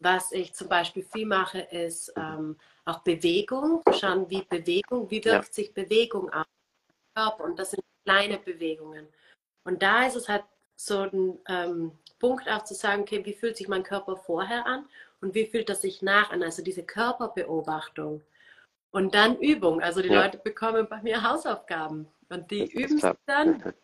was 0.00 0.32
ich 0.32 0.52
zum 0.54 0.68
Beispiel 0.68 1.04
viel 1.04 1.26
mache, 1.26 1.60
ist 1.60 2.12
ähm, 2.16 2.58
auch 2.84 2.98
Bewegung. 3.00 3.82
Schauen, 3.92 4.28
wie 4.28 4.42
Bewegung, 4.42 5.10
wie 5.10 5.24
wirkt 5.24 5.46
ja. 5.46 5.52
sich 5.52 5.72
Bewegung 5.72 6.30
den 6.30 6.44
Körper 7.14 7.44
und 7.44 7.58
das 7.58 7.72
sind 7.72 7.84
kleine 8.04 8.38
Bewegungen. 8.38 9.08
Und 9.64 9.82
da 9.82 10.06
ist 10.06 10.16
es 10.16 10.28
halt 10.28 10.44
so 10.76 11.02
ein 11.02 11.38
ähm, 11.48 11.92
Punkt 12.18 12.48
auch 12.48 12.64
zu 12.64 12.74
sagen, 12.74 13.02
okay, 13.02 13.24
wie 13.24 13.34
fühlt 13.34 13.56
sich 13.56 13.68
mein 13.68 13.82
Körper 13.82 14.16
vorher 14.16 14.66
an 14.66 14.86
und 15.20 15.34
wie 15.34 15.46
fühlt 15.46 15.68
er 15.68 15.76
sich 15.76 16.02
nach 16.02 16.30
an? 16.30 16.42
Also 16.42 16.62
diese 16.62 16.84
Körperbeobachtung. 16.84 18.22
Und 18.90 19.14
dann 19.14 19.38
Übung. 19.38 19.82
Also 19.82 20.02
die 20.02 20.08
ja. 20.08 20.22
Leute 20.22 20.38
bekommen 20.38 20.88
bei 20.88 21.02
mir 21.02 21.22
Hausaufgaben 21.22 22.08
und 22.28 22.50
die 22.50 22.70
üben 22.72 22.98
sich 22.98 23.12
dann. 23.26 23.74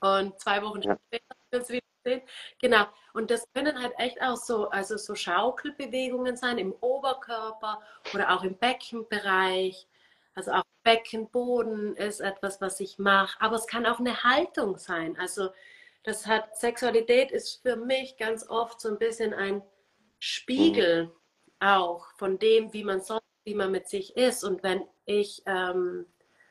Und 0.00 0.38
zwei 0.38 0.62
Wochen 0.62 0.82
ja. 0.82 0.96
später 1.06 1.34
können 1.50 1.64
sie 1.64 1.72
wieder 1.74 1.86
sehen. 2.04 2.22
Genau. 2.60 2.86
Und 3.14 3.30
das 3.30 3.48
können 3.52 3.80
halt 3.82 3.94
echt 3.98 4.20
auch 4.22 4.36
so, 4.36 4.68
also 4.68 4.96
so 4.96 5.14
Schaukelbewegungen 5.14 6.36
sein 6.36 6.58
im 6.58 6.72
Oberkörper 6.80 7.80
oder 8.14 8.30
auch 8.30 8.44
im 8.44 8.56
Beckenbereich. 8.56 9.87
Also 10.38 10.52
auch 10.52 10.62
Beckenboden 10.84 11.96
ist 11.96 12.20
etwas, 12.20 12.60
was 12.60 12.78
ich 12.78 13.00
mache. 13.00 13.36
Aber 13.40 13.56
es 13.56 13.66
kann 13.66 13.86
auch 13.86 13.98
eine 13.98 14.22
Haltung 14.22 14.78
sein. 14.78 15.18
Also 15.18 15.48
das 16.04 16.28
hat, 16.28 16.56
Sexualität 16.56 17.32
ist 17.32 17.60
für 17.62 17.74
mich 17.74 18.16
ganz 18.18 18.48
oft 18.48 18.80
so 18.80 18.88
ein 18.88 18.98
bisschen 18.98 19.34
ein 19.34 19.62
Spiegel 20.20 21.06
mhm. 21.06 21.12
auch 21.58 22.06
von 22.18 22.38
dem, 22.38 22.72
wie 22.72 22.84
man 22.84 23.00
sonst, 23.00 23.24
wie 23.42 23.56
man 23.56 23.72
mit 23.72 23.88
sich 23.88 24.16
ist. 24.16 24.44
Und 24.44 24.62
wenn 24.62 24.86
ich, 25.06 25.42
ähm, 25.46 26.06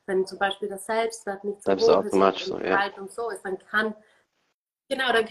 wenn 0.06 0.28
zum 0.28 0.38
Beispiel 0.38 0.68
das 0.68 0.86
Selbstwert 0.86 1.46
nicht 1.46 1.64
so 1.64 1.72
hoch 1.72 2.04
ist, 2.04 2.12
und 2.12 2.40
so, 2.40 2.60
ja. 2.60 2.78
Haltung 2.78 3.08
so 3.08 3.30
ist, 3.30 3.46
dann 3.46 3.58
kann, 3.58 3.96
genau, 4.90 5.14
dann 5.14 5.30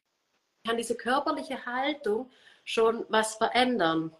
kann 0.66 0.78
diese 0.78 0.96
körperliche 0.96 1.66
Haltung 1.66 2.30
schon 2.64 3.04
was 3.10 3.34
verändern. 3.34 4.16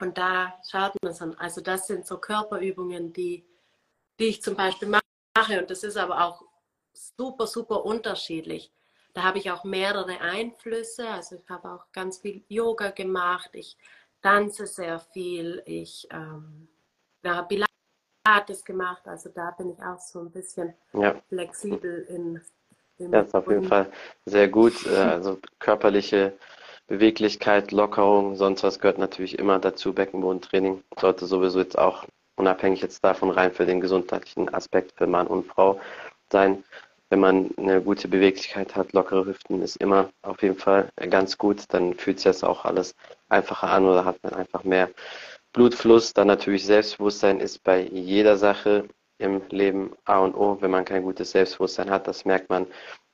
Und 0.00 0.16
da 0.16 0.58
schaut 0.70 0.94
man 1.02 1.12
es 1.12 1.20
an. 1.20 1.34
Also 1.34 1.60
das 1.60 1.86
sind 1.86 2.06
so 2.06 2.16
Körperübungen, 2.16 3.12
die, 3.12 3.46
die 4.18 4.26
ich 4.26 4.42
zum 4.42 4.56
Beispiel 4.56 4.88
mache. 4.88 5.60
Und 5.60 5.70
das 5.70 5.84
ist 5.84 5.96
aber 5.96 6.24
auch 6.24 6.42
super, 6.92 7.46
super 7.46 7.84
unterschiedlich. 7.84 8.72
Da 9.12 9.22
habe 9.22 9.38
ich 9.38 9.50
auch 9.50 9.64
mehrere 9.64 10.20
Einflüsse. 10.20 11.08
Also 11.08 11.36
ich 11.36 11.48
habe 11.48 11.70
auch 11.70 11.86
ganz 11.92 12.18
viel 12.18 12.42
Yoga 12.48 12.90
gemacht. 12.90 13.50
Ich 13.52 13.76
tanze 14.22 14.66
sehr 14.66 14.98
viel. 14.98 15.62
Ich 15.66 16.08
ähm, 16.10 16.68
habe 17.24 17.68
Pilates 18.24 18.64
gemacht. 18.64 19.06
Also 19.06 19.30
da 19.30 19.52
bin 19.52 19.72
ich 19.72 19.82
auch 19.82 20.00
so 20.00 20.20
ein 20.20 20.30
bisschen 20.30 20.74
ja. 20.92 21.14
flexibel 21.28 22.06
in. 22.08 22.40
in 22.98 23.12
ja, 23.12 23.20
ist 23.20 23.34
auf 23.34 23.46
jeden 23.48 23.68
Fall 23.68 23.90
sehr 24.26 24.48
gut. 24.48 24.84
Äh, 24.86 24.96
also 24.96 25.38
körperliche 25.60 26.36
Beweglichkeit, 26.86 27.72
Lockerung, 27.72 28.36
sonst 28.36 28.62
was 28.62 28.78
gehört 28.78 28.98
natürlich 28.98 29.38
immer 29.38 29.58
dazu. 29.58 29.94
Beckenbodentraining 29.94 30.82
sollte 30.98 31.26
sowieso 31.26 31.60
jetzt 31.60 31.78
auch 31.78 32.04
unabhängig 32.36 32.80
jetzt 32.82 33.04
davon 33.04 33.30
rein 33.30 33.52
für 33.52 33.66
den 33.66 33.80
gesundheitlichen 33.80 34.52
Aspekt 34.52 34.92
für 34.96 35.06
Mann 35.06 35.26
und 35.26 35.46
Frau 35.46 35.80
sein 36.30 36.64
wenn 37.14 37.20
man 37.20 37.50
eine 37.58 37.80
gute 37.80 38.08
Beweglichkeit 38.08 38.74
hat, 38.74 38.92
lockere 38.92 39.26
Hüften 39.26 39.62
ist 39.62 39.76
immer 39.76 40.10
auf 40.22 40.42
jeden 40.42 40.56
Fall 40.56 40.88
ganz 41.10 41.38
gut. 41.38 41.62
Dann 41.68 41.94
fühlt 41.94 42.18
sich 42.18 42.24
das 42.24 42.42
auch 42.42 42.64
alles 42.64 42.96
einfacher 43.28 43.68
an 43.70 43.84
oder 43.84 44.04
hat 44.04 44.20
man 44.24 44.34
einfach 44.34 44.64
mehr 44.64 44.90
Blutfluss. 45.52 46.12
Dann 46.12 46.26
natürlich 46.26 46.66
Selbstbewusstsein 46.66 47.38
ist 47.38 47.62
bei 47.62 47.82
jeder 47.82 48.36
Sache 48.36 48.88
im 49.18 49.42
Leben 49.50 49.92
A 50.04 50.18
und 50.18 50.34
O. 50.34 50.58
Wenn 50.60 50.72
man 50.72 50.84
kein 50.84 51.04
gutes 51.04 51.30
Selbstbewusstsein 51.30 51.88
hat, 51.88 52.08
das 52.08 52.24
merkt 52.24 52.50
man 52.50 52.66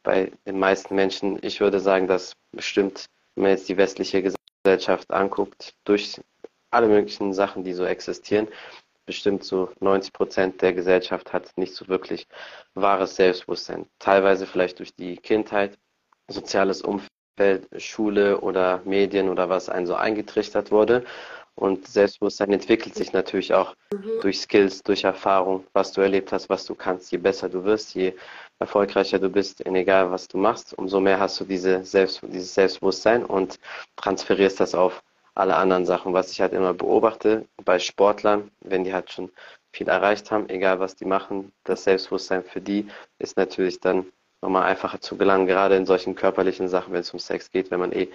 bei 0.03 0.33
den 0.47 0.59
meisten 0.59 0.95
Menschen. 0.95 1.39
Ich 1.43 1.61
würde 1.61 1.79
sagen, 1.79 2.07
dass 2.07 2.33
bestimmt, 2.53 3.05
wenn 3.35 3.43
man 3.43 3.53
jetzt 3.53 3.69
die 3.69 3.77
westliche 3.77 4.23
Gesellschaft 4.65 5.11
anguckt, 5.11 5.75
durch 5.85 6.19
alle 6.71 6.87
möglichen 6.87 7.35
Sachen, 7.35 7.65
die 7.65 7.75
so 7.75 7.85
existieren, 7.85 8.49
bestimmt 9.11 9.43
so 9.43 9.71
90 9.81 10.13
Prozent 10.13 10.63
der 10.63 10.73
Gesellschaft 10.73 11.33
hat 11.33 11.51
nicht 11.57 11.75
so 11.75 11.89
wirklich 11.89 12.29
wahres 12.75 13.17
Selbstbewusstsein. 13.17 13.87
Teilweise 13.99 14.47
vielleicht 14.47 14.79
durch 14.79 14.95
die 14.95 15.17
Kindheit, 15.17 15.77
soziales 16.29 16.81
Umfeld, 16.81 17.69
Schule 17.77 18.41
oder 18.41 18.83
Medien 18.85 19.29
oder 19.29 19.49
was 19.49 19.69
einen 19.69 19.87
so 19.87 19.97
eingetrichtert 19.97 20.71
wurde. 20.71 21.05
Und 21.57 21.89
Selbstbewusstsein 21.89 22.53
entwickelt 22.53 22.95
sich 22.95 23.13
natürlich 23.13 23.53
auch 23.53 23.75
mhm. 23.93 24.21
durch 24.23 24.39
Skills, 24.39 24.85
durch 24.85 25.03
Erfahrung, 25.03 25.65
was 25.73 25.91
du 25.91 26.03
erlebt 26.03 26.31
hast, 26.31 26.49
was 26.49 26.65
du 26.65 26.77
kannst. 26.77 27.11
Je 27.11 27.19
besser 27.19 27.49
du 27.49 27.65
wirst, 27.65 27.97
je 27.97 28.15
erfolgreicher 28.61 29.19
du 29.19 29.29
bist, 29.29 29.61
in 29.63 29.75
egal 29.75 30.13
was 30.13 30.29
du 30.29 30.39
machst, 30.39 30.73
umso 30.79 31.01
mehr 31.01 31.19
hast 31.19 31.41
du 31.41 31.45
diese 31.45 31.83
Selbst, 31.83 32.21
dieses 32.23 32.55
Selbstbewusstsein 32.55 33.25
und 33.25 33.59
transferierst 33.97 34.61
das 34.61 34.77
auf 34.77 35.03
alle 35.41 35.57
anderen 35.57 35.87
Sachen. 35.87 36.13
Was 36.13 36.31
ich 36.31 36.41
halt 36.41 36.53
immer 36.53 36.75
beobachte 36.75 37.47
bei 37.65 37.79
Sportlern, 37.79 38.51
wenn 38.61 38.85
die 38.85 38.93
halt 38.95 39.11
schon 39.11 39.31
viel 39.73 39.89
erreicht 39.89 40.31
haben, 40.31 40.49
egal 40.49 40.81
was 40.81 40.97
die 40.97 41.05
machen, 41.05 41.53
das 41.65 41.85
Selbstbewusstsein 41.85 42.45
für 42.45 42.61
die 42.61 42.89
ist 43.19 43.37
natürlich 43.37 43.81
dann 43.81 44.13
nochmal 44.43 44.65
einfacher 44.65 45.01
zu 45.01 45.17
gelangen, 45.17 45.47
gerade 45.47 45.77
in 45.77 45.87
solchen 45.87 46.15
körperlichen 46.15 46.69
Sachen, 46.69 46.93
wenn 46.93 47.01
es 47.01 47.13
um 47.13 47.19
Sex 47.19 47.51
geht, 47.51 47.71
wenn 47.71 47.81
man 47.81 47.93
eh, 47.93 48.09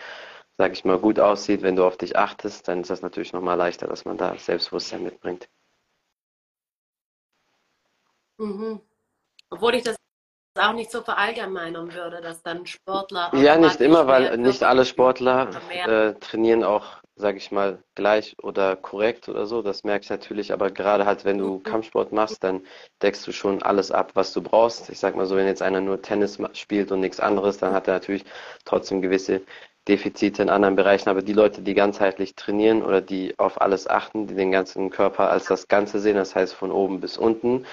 sag 0.57 0.73
ich 0.73 0.85
mal, 0.85 0.97
gut 0.99 1.19
aussieht, 1.19 1.61
wenn 1.61 1.75
du 1.75 1.85
auf 1.85 1.97
dich 1.97 2.17
achtest, 2.17 2.67
dann 2.67 2.81
ist 2.81 2.89
das 2.89 3.01
natürlich 3.01 3.33
nochmal 3.33 3.57
leichter, 3.57 3.87
dass 3.87 4.05
man 4.05 4.17
da 4.17 4.37
Selbstbewusstsein 4.37 5.03
mitbringt. 5.03 5.49
Mhm. 8.37 8.81
Obwohl 9.49 9.75
ich 9.75 9.83
das 9.83 9.95
auch 10.57 10.73
nicht 10.73 10.91
so 10.91 11.01
verallgemeinern 11.01 11.93
würde, 11.93 12.21
dass 12.21 12.41
dann 12.43 12.65
Sportler. 12.65 13.31
Ja, 13.33 13.57
nicht 13.57 13.81
immer, 13.81 14.07
weil 14.07 14.37
nicht 14.37 14.63
alle 14.63 14.85
Sportler 14.85 15.49
äh, 15.85 16.13
trainieren 16.15 16.63
auch 16.63 16.97
sage 17.17 17.37
ich 17.37 17.51
mal, 17.51 17.79
gleich 17.95 18.35
oder 18.41 18.75
korrekt 18.75 19.29
oder 19.29 19.45
so. 19.45 19.61
Das 19.61 19.83
merke 19.83 20.03
ich 20.03 20.09
natürlich, 20.09 20.51
aber 20.51 20.69
gerade 20.69 21.05
halt, 21.05 21.23
wenn 21.23 21.37
du 21.37 21.55
mhm. 21.55 21.63
Kampfsport 21.63 22.11
machst, 22.11 22.43
dann 22.43 22.61
deckst 23.01 23.25
du 23.25 23.31
schon 23.31 23.63
alles 23.63 23.91
ab, 23.91 24.11
was 24.15 24.33
du 24.33 24.41
brauchst. 24.41 24.89
Ich 24.89 24.99
sag 24.99 25.15
mal 25.15 25.25
so, 25.25 25.35
wenn 25.37 25.47
jetzt 25.47 25.61
einer 25.61 25.81
nur 25.81 26.01
Tennis 26.01 26.37
spielt 26.53 26.91
und 26.91 26.99
nichts 26.99 27.19
anderes, 27.19 27.57
dann 27.57 27.73
hat 27.73 27.87
er 27.87 27.95
natürlich 27.95 28.25
trotzdem 28.65 29.01
gewisse 29.01 29.41
Defizite 29.87 30.41
in 30.41 30.49
anderen 30.49 30.75
Bereichen. 30.75 31.09
Aber 31.09 31.21
die 31.21 31.33
Leute, 31.33 31.61
die 31.61 31.73
ganzheitlich 31.73 32.35
trainieren 32.35 32.83
oder 32.83 33.01
die 33.01 33.37
auf 33.39 33.61
alles 33.61 33.87
achten, 33.87 34.27
die 34.27 34.35
den 34.35 34.51
ganzen 34.51 34.89
Körper 34.89 35.29
als 35.29 35.45
das 35.45 35.67
Ganze 35.69 35.99
sehen, 35.99 36.17
das 36.17 36.35
heißt 36.35 36.53
von 36.53 36.71
oben 36.71 36.99
bis 36.99 37.17
unten, 37.17 37.65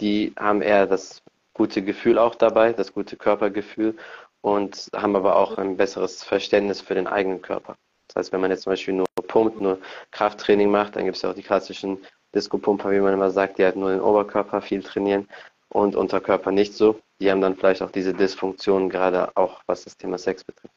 die 0.00 0.34
haben 0.38 0.60
eher 0.60 0.86
das 0.86 1.21
gute 1.54 1.82
Gefühl 1.82 2.18
auch 2.18 2.34
dabei, 2.34 2.72
das 2.72 2.92
gute 2.92 3.16
Körpergefühl 3.16 3.96
und 4.40 4.88
haben 4.94 5.16
aber 5.16 5.36
auch 5.36 5.58
ein 5.58 5.76
besseres 5.76 6.22
Verständnis 6.22 6.80
für 6.80 6.94
den 6.94 7.06
eigenen 7.06 7.42
Körper. 7.42 7.76
Das 8.08 8.16
heißt, 8.16 8.32
wenn 8.32 8.40
man 8.40 8.50
jetzt 8.50 8.62
zum 8.62 8.72
Beispiel 8.72 8.94
nur 8.94 9.06
pumpt, 9.26 9.60
nur 9.60 9.78
Krafttraining 10.10 10.70
macht, 10.70 10.96
dann 10.96 11.04
gibt 11.04 11.16
es 11.16 11.22
ja 11.22 11.30
auch 11.30 11.34
die 11.34 11.42
klassischen 11.42 12.04
Disco-Pumper, 12.34 12.90
wie 12.90 13.00
man 13.00 13.14
immer 13.14 13.30
sagt, 13.30 13.58
die 13.58 13.64
halt 13.64 13.76
nur 13.76 13.90
den 13.90 14.00
Oberkörper 14.00 14.60
viel 14.60 14.82
trainieren 14.82 15.28
und 15.68 15.96
Unterkörper 15.96 16.50
nicht 16.50 16.74
so. 16.74 17.00
Die 17.20 17.30
haben 17.30 17.40
dann 17.40 17.56
vielleicht 17.56 17.82
auch 17.82 17.90
diese 17.90 18.12
Dysfunktionen, 18.14 18.90
gerade 18.90 19.36
auch 19.36 19.62
was 19.66 19.84
das 19.84 19.96
Thema 19.96 20.18
Sex 20.18 20.44
betrifft. 20.44 20.74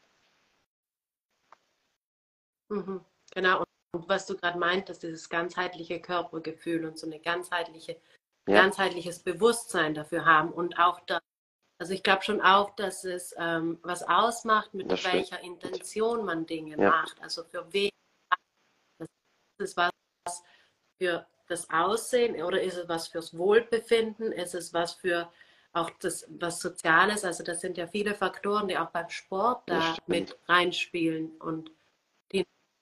Mhm, 2.69 3.01
genau. 3.33 3.63
Und 3.93 4.09
was 4.09 4.25
du 4.25 4.35
gerade 4.35 4.59
meintest, 4.59 5.03
dieses 5.03 5.29
ganzheitliche 5.29 6.01
Körpergefühl 6.01 6.85
und 6.85 6.97
so 6.97 7.07
eine 7.07 7.19
ganzheitliche, 7.19 7.97
ja. 8.47 8.61
ganzheitliches 8.61 9.19
Bewusstsein 9.19 9.93
dafür 9.93 10.25
haben 10.25 10.51
und 10.51 10.79
auch 10.79 10.99
das 11.01 11.21
also 11.77 11.93
ich 11.93 12.03
glaube 12.03 12.23
schon 12.23 12.41
auch, 12.41 12.73
dass 12.75 13.03
es 13.03 13.35
ähm, 13.37 13.79
was 13.83 14.01
ausmacht, 14.03 14.73
mit 14.73 14.89
das 14.89 15.03
welcher 15.03 15.37
stimmt. 15.37 15.63
Intention 15.63 16.23
man 16.23 16.45
Dinge 16.45 16.77
ja. 16.77 16.89
macht. 16.89 17.21
Also 17.21 17.43
für 17.43 17.65
wen 17.73 17.89
das 18.99 19.09
ist 19.57 19.77
was 19.77 19.91
für 20.97 21.25
das 21.47 21.69
Aussehen 21.69 22.41
oder 22.41 22.61
ist 22.61 22.77
es 22.77 22.87
was 22.87 23.09
fürs 23.09 23.37
Wohlbefinden? 23.37 24.31
Ist 24.31 24.55
es 24.55 24.73
was 24.73 24.93
für 24.93 25.29
auch 25.73 25.89
das 25.99 26.25
was 26.29 26.61
Soziales? 26.61 27.25
Also 27.25 27.43
das 27.43 27.59
sind 27.59 27.77
ja 27.77 27.87
viele 27.87 28.15
Faktoren, 28.15 28.69
die 28.69 28.77
auch 28.77 28.91
beim 28.91 29.09
Sport 29.09 29.63
da 29.65 29.97
mit 30.07 30.37
reinspielen 30.47 31.31
und 31.39 31.71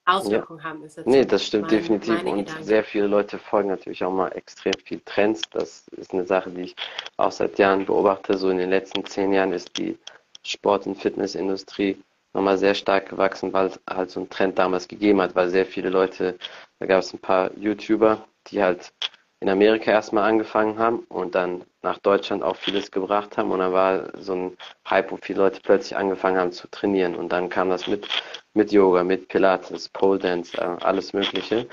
Auswirkungen 0.06 0.60
ja. 0.60 0.64
haben. 0.64 0.84
Ist 0.84 0.96
jetzt 0.96 1.06
nee, 1.06 1.24
das 1.24 1.44
stimmt 1.44 1.70
mein, 1.70 1.70
definitiv. 1.70 2.22
Und 2.24 2.38
Gedanken. 2.38 2.64
sehr 2.64 2.84
viele 2.84 3.06
Leute 3.06 3.38
folgen 3.38 3.68
natürlich 3.68 4.04
auch 4.04 4.12
mal 4.12 4.28
extrem 4.28 4.74
viel 4.84 5.00
Trends. 5.04 5.42
Das 5.50 5.88
ist 5.88 6.12
eine 6.12 6.26
Sache, 6.26 6.50
die 6.50 6.62
ich 6.62 6.76
auch 7.16 7.32
seit 7.32 7.58
Jahren 7.58 7.86
beobachte. 7.86 8.36
So 8.36 8.50
in 8.50 8.58
den 8.58 8.70
letzten 8.70 9.04
zehn 9.04 9.32
Jahren 9.32 9.52
ist 9.52 9.76
die 9.78 9.98
Sport- 10.42 10.86
und 10.86 10.96
Fitnessindustrie 10.96 11.96
nochmal 12.34 12.58
sehr 12.58 12.74
stark 12.74 13.08
gewachsen, 13.08 13.52
weil 13.52 13.66
es 13.66 13.80
halt 13.88 14.10
so 14.10 14.20
einen 14.20 14.28
Trend 14.28 14.58
damals 14.58 14.88
gegeben 14.88 15.22
hat, 15.22 15.34
weil 15.34 15.48
sehr 15.48 15.66
viele 15.66 15.88
Leute, 15.88 16.36
da 16.80 16.86
gab 16.86 16.98
es 16.98 17.12
ein 17.14 17.20
paar 17.20 17.50
YouTuber, 17.56 18.24
die 18.48 18.62
halt 18.62 18.92
in 19.40 19.48
Amerika 19.48 19.90
erstmal 19.90 20.28
angefangen 20.28 20.78
haben 20.78 21.00
und 21.08 21.34
dann 21.34 21.64
nach 21.84 21.98
Deutschland 21.98 22.42
auch 22.42 22.56
vieles 22.56 22.90
gebracht 22.90 23.36
haben 23.38 23.52
und 23.52 23.60
dann 23.60 23.72
war 23.72 24.10
so 24.20 24.34
ein 24.34 24.56
Hype, 24.90 25.12
wo 25.12 25.18
viele 25.20 25.38
Leute 25.40 25.60
plötzlich 25.62 25.96
angefangen 25.96 26.38
haben 26.38 26.52
zu 26.52 26.68
trainieren 26.68 27.14
und 27.14 27.30
dann 27.30 27.48
kam 27.48 27.70
das 27.70 27.86
mit 27.86 28.08
mit 28.54 28.72
Yoga, 28.72 29.02
mit 29.04 29.28
Pilates, 29.28 29.88
Pole 29.88 30.18
Dance, 30.18 30.56
äh, 30.56 30.84
alles 30.84 31.12
Mögliche. 31.12 31.66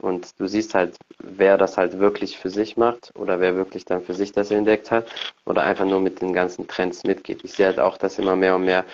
Und 0.00 0.38
du 0.40 0.46
siehst 0.48 0.74
halt, 0.74 0.96
wer 1.18 1.56
das 1.56 1.76
halt 1.76 1.98
wirklich 1.98 2.36
für 2.38 2.50
sich 2.50 2.76
macht 2.76 3.12
oder 3.16 3.38
wer 3.40 3.54
wirklich 3.54 3.84
dann 3.84 4.02
für 4.02 4.14
sich 4.14 4.32
das 4.32 4.50
entdeckt 4.50 4.90
hat 4.90 5.06
oder 5.46 5.62
einfach 5.62 5.84
nur 5.84 6.00
mit 6.00 6.20
den 6.20 6.32
ganzen 6.32 6.66
Trends 6.66 7.04
mitgeht. 7.04 7.44
Ich 7.44 7.52
sehe 7.52 7.66
halt 7.66 7.78
auch, 7.78 7.96
dass 7.96 8.18
immer 8.18 8.34
mehr 8.34 8.56
und 8.56 8.64
mehr 8.64 8.84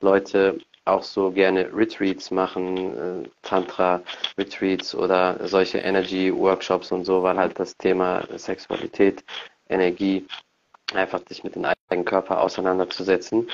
Leute 0.00 0.58
auch 0.84 1.02
so 1.02 1.30
gerne 1.30 1.70
Retreats 1.74 2.30
machen, 2.30 3.24
äh, 3.24 3.28
Tantra-Retreats 3.42 4.94
oder 4.94 5.36
solche 5.46 5.78
Energy-Workshops 5.78 6.92
und 6.92 7.04
so, 7.04 7.22
weil 7.22 7.36
halt 7.38 7.58
das 7.58 7.76
Thema 7.76 8.26
Sexualität, 8.36 9.24
Energie, 9.70 10.26
einfach 10.94 11.20
sich 11.28 11.44
mit 11.44 11.54
dem 11.54 11.64
eigenen 11.64 12.04
Körper 12.04 12.40
auseinanderzusetzen, 12.40 13.48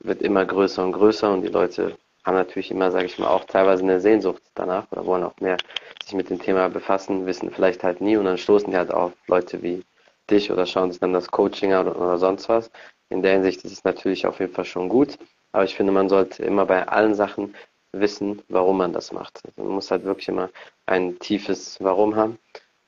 wird 0.00 0.22
immer 0.22 0.44
größer 0.44 0.84
und 0.84 0.92
größer 0.92 1.32
und 1.32 1.42
die 1.42 1.48
Leute 1.48 1.96
haben 2.24 2.36
natürlich 2.36 2.70
immer, 2.70 2.90
sage 2.90 3.06
ich 3.06 3.18
mal, 3.18 3.28
auch 3.28 3.44
teilweise 3.44 3.82
eine 3.82 4.00
Sehnsucht 4.00 4.42
danach 4.54 4.90
oder 4.92 5.06
wollen 5.06 5.24
auch 5.24 5.38
mehr 5.40 5.56
sich 6.04 6.14
mit 6.14 6.30
dem 6.30 6.40
Thema 6.40 6.68
befassen, 6.68 7.26
wissen 7.26 7.50
vielleicht 7.50 7.82
halt 7.82 8.00
nie 8.00 8.16
und 8.16 8.24
dann 8.24 8.38
stoßen 8.38 8.70
die 8.70 8.76
halt 8.76 8.92
auf 8.92 9.12
Leute 9.26 9.62
wie 9.62 9.84
dich 10.30 10.50
oder 10.50 10.66
schauen 10.66 10.90
sich 10.90 11.00
dann 11.00 11.12
das 11.12 11.30
Coaching 11.30 11.72
an 11.72 11.88
oder, 11.88 12.18
sonst 12.18 12.48
was. 12.48 12.70
In 13.08 13.22
der 13.22 13.32
Hinsicht 13.34 13.64
ist 13.64 13.72
es 13.72 13.84
natürlich 13.84 14.26
auf 14.26 14.40
jeden 14.40 14.52
Fall 14.52 14.64
schon 14.64 14.88
gut, 14.88 15.18
aber 15.52 15.64
ich 15.64 15.74
finde, 15.74 15.92
man 15.92 16.08
sollte 16.08 16.44
immer 16.44 16.64
bei 16.64 16.86
allen 16.88 17.14
Sachen 17.14 17.54
wissen, 17.92 18.40
warum 18.48 18.78
man 18.78 18.92
das 18.92 19.12
macht. 19.12 19.40
Also 19.44 19.62
man 19.62 19.74
muss 19.74 19.90
halt 19.90 20.04
wirklich 20.04 20.28
immer 20.28 20.48
ein 20.86 21.18
tiefes 21.18 21.78
Warum 21.80 22.16
haben 22.16 22.38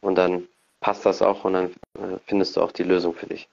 und 0.00 0.16
dann 0.16 0.48
passt 0.84 1.06
das 1.06 1.22
auch 1.22 1.44
und 1.46 1.54
dann 1.54 1.70
äh, 1.98 2.18
findest 2.26 2.56
du 2.56 2.60
auch 2.60 2.70
die 2.70 2.82
Lösung 2.82 3.14
für 3.14 3.26
dich. 3.26 3.48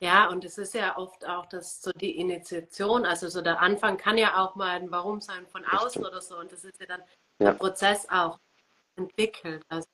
Ja, 0.00 0.28
und 0.28 0.44
es 0.44 0.58
ist 0.58 0.74
ja 0.74 0.98
oft 0.98 1.26
auch 1.26 1.46
das 1.46 1.80
so 1.80 1.92
die 1.92 2.18
Initiation, 2.18 3.06
also 3.06 3.28
so 3.28 3.40
der 3.40 3.58
Anfang 3.62 3.96
kann 3.96 4.18
ja 4.18 4.44
auch 4.44 4.54
mal 4.54 4.76
ein 4.76 4.90
Warum 4.90 5.22
sein 5.22 5.46
von 5.46 5.64
außen 5.64 6.04
oder 6.04 6.20
so. 6.20 6.36
Und 6.36 6.52
das 6.52 6.62
ist 6.64 6.78
ja 6.78 6.84
dann 6.84 7.00
ja. 7.38 7.46
der 7.46 7.52
Prozess 7.54 8.06
auch 8.10 8.38
entwickelt, 8.96 9.62
also 9.70 9.88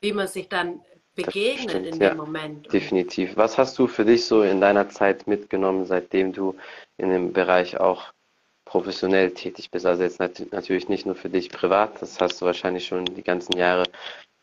wie 0.00 0.12
man 0.12 0.26
sich 0.26 0.48
dann 0.48 0.82
begegnet 1.14 1.70
stimmt, 1.70 1.86
in 1.86 1.98
dem 2.00 2.02
ja, 2.02 2.14
Moment. 2.14 2.72
Definitiv. 2.72 3.36
Was 3.36 3.58
hast 3.58 3.78
du 3.78 3.86
für 3.86 4.04
dich 4.04 4.26
so 4.26 4.42
in 4.42 4.60
deiner 4.60 4.88
Zeit 4.88 5.28
mitgenommen, 5.28 5.86
seitdem 5.86 6.32
du 6.32 6.56
in 6.96 7.10
dem 7.10 7.32
Bereich 7.32 7.78
auch 7.78 8.12
professionell 8.66 9.30
tätig 9.32 9.70
bist? 9.70 9.86
Also 9.86 10.02
jetzt 10.02 10.20
nat 10.20 10.42
natürlich 10.52 10.90
nicht 10.90 11.06
nur 11.06 11.14
für 11.14 11.30
dich 11.30 11.48
privat, 11.48 12.02
das 12.02 12.20
hast 12.20 12.40
du 12.40 12.44
wahrscheinlich 12.44 12.86
schon 12.86 13.06
die 13.06 13.22
ganzen 13.22 13.56
Jahre 13.56 13.84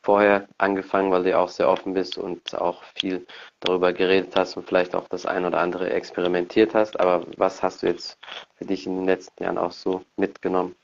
vorher 0.02 0.48
angefangen, 0.58 1.12
weil 1.12 1.24
du 1.24 1.38
auch 1.38 1.50
sehr 1.50 1.70
offen 1.70 1.94
bist 1.94 2.18
und 2.18 2.56
auch 2.56 2.84
viel 2.96 3.26
darüber 3.60 3.94
geredet 3.94 4.36
hast 4.36 4.58
und 4.58 4.68
vielleicht 4.68 4.96
auch 4.96 5.08
das 5.08 5.26
ein 5.26 5.46
oder 5.46 5.60
andere 5.60 5.92
experimentiert 5.92 6.74
hast. 6.74 7.00
Aber 7.00 7.26
was 7.38 7.62
hast 7.62 7.84
du 7.84 7.88
jetzt 7.88 8.18
für 8.56 8.66
dich 8.66 8.88
in 8.88 8.98
den 8.98 9.06
letzten 9.06 9.44
Jahren 9.44 9.58
auch 9.58 9.72
so 9.72 10.04
mitgenommen, 10.18 10.76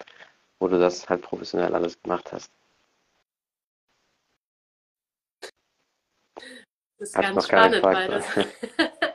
wo 0.60 0.68
du 0.68 0.80
das 0.80 1.10
halt 1.10 1.22
professionell 1.22 1.74
alles 1.74 2.02
gemacht 2.02 2.32
hast? 2.32 2.52
Das 7.00 7.10
ist 7.10 7.18
Hat 7.18 7.24
ganz 7.24 7.46
spannend, 7.46 7.84
weil 7.84 8.08
das 8.08 8.26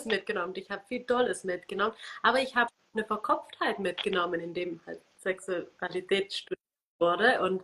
Tolles 0.00 0.04
mitgenommen. 0.06 0.54
Ich 0.56 0.70
habe 0.70 0.82
viel 0.86 1.04
Tolles 1.04 1.44
mitgenommen, 1.44 1.94
aber 2.22 2.40
ich 2.40 2.56
habe 2.56 2.70
eine 2.94 3.04
Verkopftheit 3.04 3.78
mitgenommen, 3.78 4.40
in 4.40 4.54
dem 4.54 4.80
halt 4.86 5.00
Sexualität 5.16 6.32
studiert 6.32 6.58
wurde 6.98 7.40
und 7.42 7.62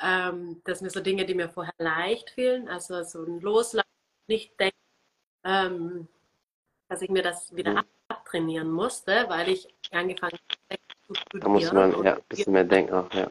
ähm, 0.00 0.60
das 0.64 0.80
sind 0.80 0.90
so 0.90 1.00
Dinge, 1.00 1.24
die 1.24 1.34
mir 1.34 1.48
vorher 1.48 1.74
leicht 1.78 2.30
fielen, 2.30 2.68
also 2.68 3.02
so 3.04 3.24
ein 3.24 3.40
Loslassen, 3.40 3.88
nicht 4.26 4.58
denken, 4.58 4.76
ähm, 5.44 6.08
dass 6.88 7.02
ich 7.02 7.10
mir 7.10 7.22
das 7.22 7.54
wieder 7.54 7.72
mhm. 7.72 7.82
abtrainieren 8.08 8.70
musste, 8.70 9.26
weil 9.28 9.50
ich 9.50 9.68
angefangen 9.92 10.38
habe 10.70 10.80
zu 11.06 11.14
studieren. 11.14 11.40
Da 11.40 11.48
muss 11.48 11.72
man 11.72 12.04
ja 12.04 12.14
ein 12.14 12.22
bisschen 12.28 12.52
mehr 12.52 12.64
denken 12.64 12.94
auch, 12.94 13.12
ja. 13.12 13.30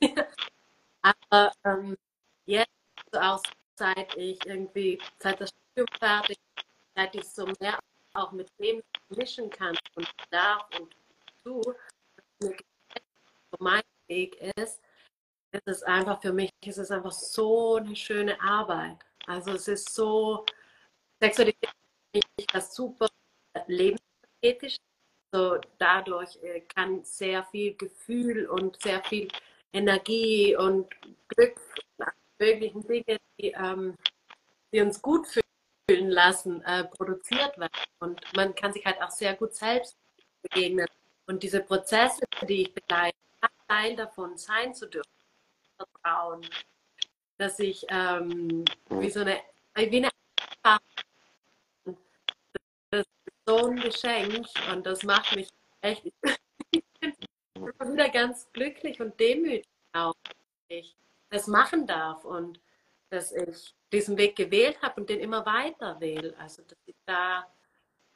Aber 1.02 1.52
ähm, 1.64 1.96
jetzt, 2.46 2.70
so 3.10 3.18
auch 3.18 3.42
seit 3.74 4.16
ich 4.16 4.44
irgendwie, 4.46 5.00
seit 5.18 5.40
das 5.40 5.52
Seit 5.74 7.14
ich 7.14 7.24
so 7.24 7.46
mehr 7.60 7.78
auch 8.14 8.32
mit 8.32 8.48
dem 8.58 8.82
mischen 9.08 9.48
kann 9.48 9.76
und 9.94 10.08
darf 10.30 10.68
und 10.78 10.94
tue, 11.42 11.76
mir 12.40 12.56
mein 13.58 13.82
Weg 14.08 14.36
ist, 14.56 14.80
ist 15.52 15.66
es 15.66 15.82
einfach 15.82 16.20
für 16.20 16.32
mich, 16.32 16.50
ist 16.64 16.78
es 16.78 16.90
einfach 16.90 17.12
so 17.12 17.76
eine 17.76 17.96
schöne 17.96 18.38
Arbeit. 18.40 18.98
Also 19.26 19.52
es 19.52 19.68
ist 19.68 19.94
so, 19.94 20.44
Sexualität 21.20 21.70
ist 22.12 22.54
das 22.54 22.74
super 22.74 23.08
lebensästhetisch. 23.66 24.76
So 25.34 25.58
dadurch 25.78 26.36
äh, 26.42 26.60
kann 26.60 27.04
sehr 27.04 27.44
viel 27.44 27.74
Gefühl 27.76 28.46
und 28.46 28.82
sehr 28.82 29.02
viel 29.04 29.28
Energie 29.72 30.54
und 30.54 30.88
Glück, 31.28 31.58
möglichen 32.38 32.86
Dinge, 32.86 33.18
die, 33.38 33.52
ähm, 33.52 33.96
die 34.70 34.80
uns 34.80 35.00
gut 35.00 35.26
fühlen 35.26 35.51
lassen, 35.88 36.62
äh, 36.62 36.84
produziert 36.84 37.58
werden. 37.58 37.72
Und 37.98 38.20
man 38.34 38.54
kann 38.54 38.72
sich 38.72 38.84
halt 38.84 39.00
auch 39.02 39.10
sehr 39.10 39.34
gut 39.34 39.54
selbst 39.54 39.96
begegnen. 40.42 40.86
Und 41.26 41.42
diese 41.42 41.60
Prozesse, 41.60 42.22
die 42.48 42.62
ich 42.62 42.74
begleite, 42.74 43.16
Teil 43.72 43.96
davon 43.96 44.36
sein 44.36 44.74
zu 44.74 44.86
dürfen. 44.86 45.08
Vertrauen. 45.76 46.46
Dass 47.38 47.58
ich 47.58 47.84
ähm, 47.88 48.64
wie 48.90 49.10
so 49.10 49.20
eine, 49.20 49.40
wie 49.74 49.96
eine 49.96 50.10
das 52.90 53.00
ist 53.00 53.34
so 53.46 53.66
ein 53.66 53.76
Geschenk 53.76 54.46
und 54.70 54.84
das 54.84 55.02
macht 55.02 55.34
mich 55.34 55.48
echt 55.80 56.04
wieder 57.54 58.08
ganz 58.10 58.46
glücklich 58.52 59.00
und 59.00 59.18
demütig 59.18 59.66
auch, 59.94 60.14
dass 60.24 60.36
ich 60.68 60.94
das 61.30 61.46
machen 61.46 61.86
darf 61.86 62.24
und 62.24 62.60
dass 63.12 63.30
ich 63.32 63.74
diesen 63.92 64.16
Weg 64.16 64.36
gewählt 64.36 64.80
habe 64.80 65.00
und 65.00 65.10
den 65.10 65.20
immer 65.20 65.44
weiter 65.44 66.00
wähle. 66.00 66.34
Also 66.38 66.62
dass 66.62 66.78
ich 66.86 66.96
da 67.04 67.46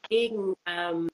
gegen 0.08 0.54
ähm, 0.64 1.08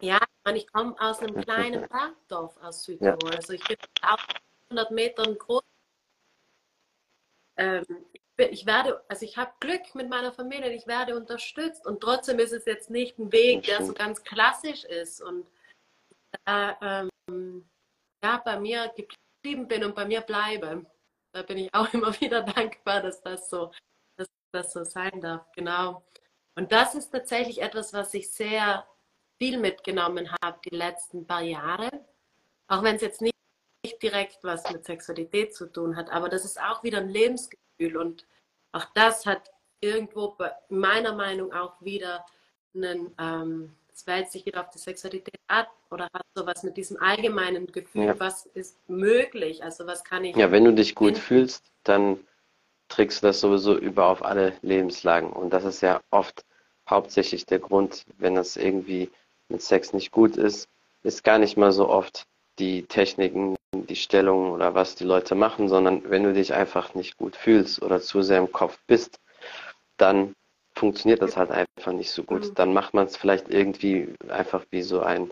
ja, 0.00 0.18
ich 0.54 0.66
komme 0.72 0.94
aus 0.98 1.20
einem 1.20 1.40
kleinen 1.40 1.88
Bergdorf 1.88 2.56
aus 2.62 2.84
Südtirol. 2.84 3.30
Ja. 3.30 3.36
Also 3.36 3.52
ich 3.52 3.64
bin 3.64 3.76
auf 4.02 4.26
100 4.70 4.90
Metern 4.90 5.38
groß. 5.38 5.62
Ähm, 7.56 7.84
ich 8.36 8.66
werde, 8.66 9.04
also 9.08 9.24
ich 9.24 9.36
habe 9.36 9.52
Glück 9.60 9.94
mit 9.94 10.08
meiner 10.08 10.32
Familie, 10.32 10.72
ich 10.72 10.86
werde 10.86 11.16
unterstützt 11.16 11.86
und 11.86 12.00
trotzdem 12.00 12.38
ist 12.40 12.52
es 12.52 12.64
jetzt 12.64 12.90
nicht 12.90 13.18
ein 13.18 13.30
Weg, 13.30 13.64
der 13.64 13.84
so 13.84 13.92
ganz 13.92 14.22
klassisch 14.24 14.84
ist 14.84 15.20
und 15.20 15.46
äh, 16.46 16.72
ähm, 17.28 17.68
ja, 18.24 18.38
bei 18.44 18.58
mir 18.58 18.92
geblieben 18.96 19.68
bin 19.68 19.84
und 19.84 19.94
bei 19.94 20.04
mir 20.04 20.22
bleibe. 20.22 20.84
Da 21.34 21.42
bin 21.42 21.58
ich 21.58 21.74
auch 21.74 21.88
immer 21.92 22.18
wieder 22.20 22.42
dankbar, 22.42 23.02
dass 23.02 23.20
das 23.20 23.50
so, 23.50 23.72
dass 24.16 24.28
das 24.52 24.72
so 24.72 24.84
sein 24.84 25.20
darf. 25.20 25.50
Genau. 25.52 26.04
Und 26.54 26.70
das 26.70 26.94
ist 26.94 27.10
tatsächlich 27.10 27.60
etwas, 27.60 27.92
was 27.92 28.14
ich 28.14 28.30
sehr 28.30 28.86
viel 29.38 29.58
mitgenommen 29.58 30.30
habe 30.42 30.60
die 30.64 30.76
letzten 30.76 31.26
paar 31.26 31.42
Jahre. 31.42 31.90
Auch 32.68 32.82
wenn 32.84 32.96
es 32.96 33.02
jetzt 33.02 33.20
nicht, 33.20 33.34
nicht 33.84 34.00
direkt 34.00 34.44
was 34.44 34.70
mit 34.70 34.84
Sexualität 34.84 35.54
zu 35.54 35.70
tun 35.70 35.96
hat, 35.96 36.08
aber 36.10 36.28
das 36.28 36.44
ist 36.44 36.60
auch 36.60 36.84
wieder 36.84 36.98
ein 36.98 37.08
Lebensgefühl 37.08 37.96
und 37.96 38.24
auch 38.72 38.86
das 38.94 39.26
hat 39.26 39.50
irgendwo 39.80 40.36
meiner 40.68 41.12
Meinung 41.12 41.52
auch 41.52 41.80
wieder 41.80 42.24
einen, 42.74 43.12
ähm, 43.18 43.76
es 43.92 44.06
wälzt 44.06 44.32
sich 44.32 44.46
wieder 44.46 44.60
auf 44.60 44.70
die 44.70 44.78
Sexualität 44.78 45.38
ab 45.48 45.70
oder 45.90 46.08
hat 46.12 46.26
sowas 46.34 46.62
mit 46.62 46.76
diesem 46.76 47.00
allgemeinen 47.00 47.66
Gefühl, 47.66 48.04
ja. 48.04 48.20
was 48.20 48.46
ist 48.46 48.78
möglich, 48.88 49.62
also 49.62 49.86
was 49.86 50.04
kann 50.04 50.24
ich. 50.24 50.36
Ja, 50.36 50.50
wenn 50.50 50.64
du 50.64 50.72
dich 50.72 50.94
gut 50.94 51.18
fühlst, 51.18 51.64
dann 51.84 52.18
trägst 52.88 53.22
du 53.22 53.28
das 53.28 53.40
sowieso 53.40 53.76
über 53.76 54.06
auf 54.06 54.24
alle 54.24 54.54
Lebenslagen 54.62 55.32
und 55.32 55.50
das 55.50 55.64
ist 55.64 55.80
ja 55.80 56.00
oft 56.10 56.44
hauptsächlich 56.88 57.46
der 57.46 57.58
Grund, 57.58 58.04
wenn 58.18 58.34
das 58.34 58.56
irgendwie 58.56 59.10
mit 59.48 59.62
Sex 59.62 59.92
nicht 59.92 60.10
gut 60.10 60.36
ist, 60.36 60.68
ist 61.02 61.24
gar 61.24 61.38
nicht 61.38 61.56
mal 61.56 61.72
so 61.72 61.88
oft 61.88 62.26
die 62.58 62.84
Techniken, 62.84 63.56
die 63.74 63.96
Stellungen 63.96 64.50
oder 64.52 64.74
was 64.74 64.94
die 64.94 65.04
Leute 65.04 65.34
machen, 65.34 65.68
sondern 65.68 66.08
wenn 66.10 66.22
du 66.22 66.32
dich 66.32 66.54
einfach 66.54 66.94
nicht 66.94 67.16
gut 67.16 67.36
fühlst 67.36 67.82
oder 67.82 68.00
zu 68.00 68.22
sehr 68.22 68.38
im 68.38 68.52
Kopf 68.52 68.78
bist, 68.86 69.20
dann 69.96 70.34
funktioniert 70.76 71.22
das 71.22 71.36
halt 71.36 71.50
einfach 71.50 71.92
nicht 71.92 72.10
so 72.10 72.22
gut. 72.22 72.48
Mhm. 72.48 72.54
Dann 72.54 72.72
macht 72.72 72.94
man 72.94 73.06
es 73.06 73.16
vielleicht 73.16 73.50
irgendwie 73.50 74.14
einfach 74.28 74.64
wie 74.70 74.82
so 74.82 75.00
ein, 75.00 75.30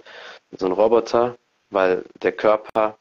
so 0.52 0.66
ein 0.66 0.72
Roboter, 0.72 1.36
weil 1.70 2.04
der 2.22 2.32
Körper, 2.32 2.98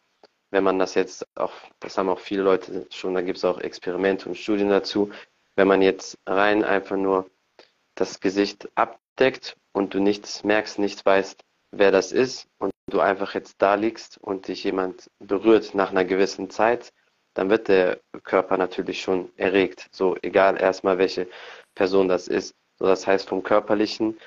wenn 0.49 0.63
man 0.63 0.79
das 0.79 0.95
jetzt 0.95 1.25
auch, 1.35 1.53
das 1.79 1.97
haben 1.97 2.09
auch 2.09 2.19
viele 2.19 2.43
Leute 2.43 2.87
schon, 2.91 3.13
da 3.13 3.21
gibt 3.21 3.37
es 3.37 3.45
auch 3.45 3.59
Experimente 3.59 4.27
und 4.27 4.35
Studien 4.35 4.69
dazu, 4.69 5.11
wenn 5.55 5.67
man 5.67 5.81
jetzt 5.81 6.17
rein 6.25 6.63
einfach 6.63 6.97
nur 6.97 7.29
das 7.95 8.19
Gesicht 8.19 8.69
abdeckt 8.75 9.55
und 9.73 9.93
du 9.93 9.99
nichts 9.99 10.43
merkst, 10.43 10.79
nichts 10.79 11.05
weißt, 11.05 11.43
wer 11.71 11.91
das 11.91 12.11
ist 12.11 12.47
und 12.57 12.71
du 12.89 12.99
einfach 12.99 13.33
jetzt 13.33 13.55
da 13.61 13.75
liegst 13.75 14.17
und 14.17 14.47
dich 14.47 14.63
jemand 14.63 15.09
berührt 15.19 15.73
nach 15.75 15.91
einer 15.91 16.05
gewissen 16.05 16.49
Zeit, 16.49 16.91
dann 17.33 17.49
wird 17.49 17.67
der 17.67 17.99
Körper 18.23 18.57
natürlich 18.57 19.01
schon 19.01 19.31
erregt. 19.37 19.87
So 19.91 20.17
egal 20.21 20.59
erstmal 20.59 20.97
welche 20.97 21.27
Person 21.75 22.07
das 22.07 22.27
ist. 22.27 22.55
So 22.77 22.85
das 22.85 23.07
heißt 23.07 23.29
vom 23.29 23.43
körperlichen 23.43 24.17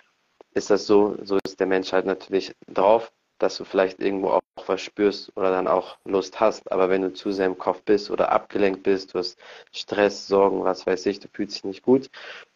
ist 0.54 0.70
das 0.70 0.86
so, 0.86 1.16
so 1.22 1.38
ist 1.44 1.58
der 1.58 1.66
Mensch 1.66 1.92
halt 1.92 2.06
natürlich 2.06 2.54
drauf, 2.68 3.12
dass 3.38 3.56
du 3.56 3.64
vielleicht 3.64 4.00
irgendwo 4.00 4.28
auch 4.28 4.42
was 4.66 4.80
spürst 4.80 5.36
oder 5.36 5.50
dann 5.50 5.66
auch 5.66 5.98
Lust 6.04 6.40
hast. 6.40 6.70
Aber 6.70 6.88
wenn 6.88 7.02
du 7.02 7.12
zu 7.12 7.32
sehr 7.32 7.46
im 7.46 7.58
Kopf 7.58 7.82
bist 7.82 8.10
oder 8.10 8.30
abgelenkt 8.32 8.84
bist, 8.84 9.14
du 9.14 9.18
hast 9.18 9.38
Stress, 9.72 10.26
Sorgen, 10.26 10.64
was 10.64 10.86
weiß 10.86 11.06
ich, 11.06 11.20
du 11.20 11.28
fühlst 11.28 11.56
dich 11.56 11.64
nicht 11.64 11.82
gut, 11.82 12.08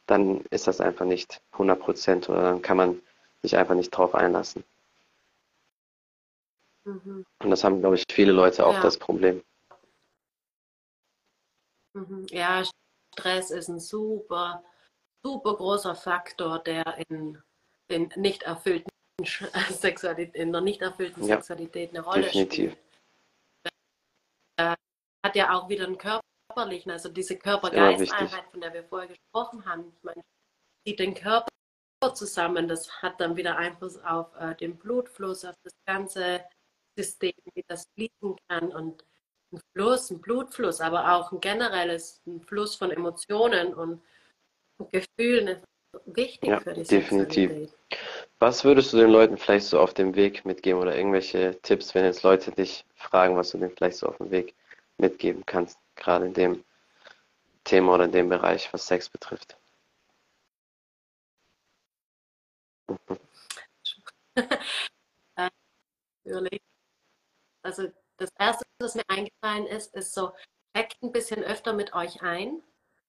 dann 0.07 0.45
ist 0.51 0.67
das 0.67 0.81
einfach 0.81 1.05
nicht 1.05 1.41
100 1.53 1.79
Prozent 1.79 2.29
oder 2.29 2.43
dann 2.43 2.63
kann 2.63 2.77
man 2.77 3.01
sich 3.43 3.57
einfach 3.57 3.75
nicht 3.75 3.91
drauf 3.91 4.15
einlassen. 4.15 4.65
Mhm. 6.85 7.27
Und 7.41 7.51
das 7.51 7.65
haben, 7.65 7.81
glaube 7.81 7.97
ich, 7.97 8.05
viele 8.11 8.33
Leute 8.33 8.67
auch 8.67 8.75
ja. 8.75 8.81
das 8.81 8.97
Problem. 8.97 9.43
Mhm. 11.95 12.27
Ja, 12.31 12.63
Stress 13.15 13.51
ist 13.51 13.69
ein 13.69 13.81
super, 13.81 14.65
super 15.25 15.57
großer 15.57 15.95
Faktor, 15.95 16.59
der 16.61 16.99
in, 17.09 17.43
in 17.89 18.13
nicht 18.17 18.43
erfüllten 18.43 18.91
Sexualität, 19.71 20.35
in 20.35 20.53
der 20.53 20.61
nicht 20.61 20.83
erfüllten 20.83 21.23
ja, 21.23 21.37
Sexualität 21.37 21.91
eine 21.91 22.01
Rolle 22.01 22.23
definitiv. 22.23 22.73
spielt. 22.73 22.79
Äh, 24.57 24.77
hat 25.25 25.37
ja 25.37 25.53
auch 25.53 25.69
wieder 25.69 25.87
einen 25.87 25.99
körperlichen, 25.99 26.93
also 26.93 27.09
diese 27.09 27.37
Körper-Geist-Einheit, 27.37 28.51
von 28.51 28.61
der 28.61 28.73
wir 28.73 28.85
vorher 28.85 29.09
gesprochen 29.09 29.65
haben. 29.65 29.93
Ich 29.97 30.03
meine, 30.03 30.23
zieht 30.87 30.99
den 31.01 31.15
Körper 31.15 31.49
zusammen, 32.15 32.69
das 32.69 33.03
hat 33.03 33.21
dann 33.21 33.37
wieder 33.37 33.57
Einfluss 33.57 33.99
auf 33.99 34.35
äh, 34.37 34.55
den 34.55 34.79
Blutfluss, 34.79 35.45
auf 35.45 35.57
das 35.65 35.73
ganze 35.87 36.45
System, 36.97 37.33
wie 37.55 37.65
das 37.67 37.85
fließen 37.95 38.37
kann 38.49 38.73
und 38.73 39.05
ein 39.53 39.61
Fluss, 39.73 40.11
ein 40.11 40.21
Blutfluss, 40.21 40.81
aber 40.81 41.13
auch 41.13 41.33
ein 41.33 41.41
generelles 41.41 42.21
ein 42.27 42.41
Fluss 42.41 42.75
von 42.77 42.91
Emotionen 42.91 43.75
und 43.75 44.03
Gefühlen 44.93 45.49
ist 45.49 45.65
wichtig 46.07 46.51
ja, 46.51 46.61
für 46.61 46.75
die 46.75 46.85
definitiv. 46.85 47.51
Sexualität. 47.51 47.79
Was 48.39 48.65
würdest 48.65 48.93
du 48.93 48.99
den 48.99 49.11
Leuten 49.11 49.37
vielleicht 49.37 49.67
so 49.67 49.81
auf 49.81 49.95
dem 49.95 50.15
Weg 50.15 50.45
mitgeben 50.45 50.81
oder 50.81 50.97
irgendwelche 50.97 51.59
Tipps, 51.63 51.95
wenn 51.95 52.05
jetzt 52.05 52.23
Leute 52.23 52.53
dich 52.53 52.85
fragen, 52.95 53.37
was 53.37 53.51
du 53.51 53.59
denen 53.59 53.75
vielleicht 53.77 53.97
so 53.99 54.07
auf 54.07 54.19
dem 54.19 54.31
Weg 54.31 54.55
mitgeben 54.99 55.45
kannst, 55.47 55.79
gerade 55.97 56.27
in 56.27 56.35
dem 56.35 56.65
Thema 57.65 57.95
oder 57.95 58.05
in 58.05 58.13
dem 58.13 58.29
Bereich, 58.29 58.73
was 58.73 58.87
Sex 58.87 59.09
betrifft? 59.09 59.57
also 67.63 67.93
das 68.19 68.31
Erste, 68.39 68.65
was 68.81 68.95
mir 68.95 69.05
eingefallen 69.09 69.67
ist, 69.67 69.95
ist 69.95 70.13
so, 70.15 70.33
checkt 70.77 71.03
ein 71.03 71.13
bisschen 71.13 71.43
öfter 71.43 71.73
mit 71.73 71.95
euch 71.95 72.23
ein. 72.23 72.63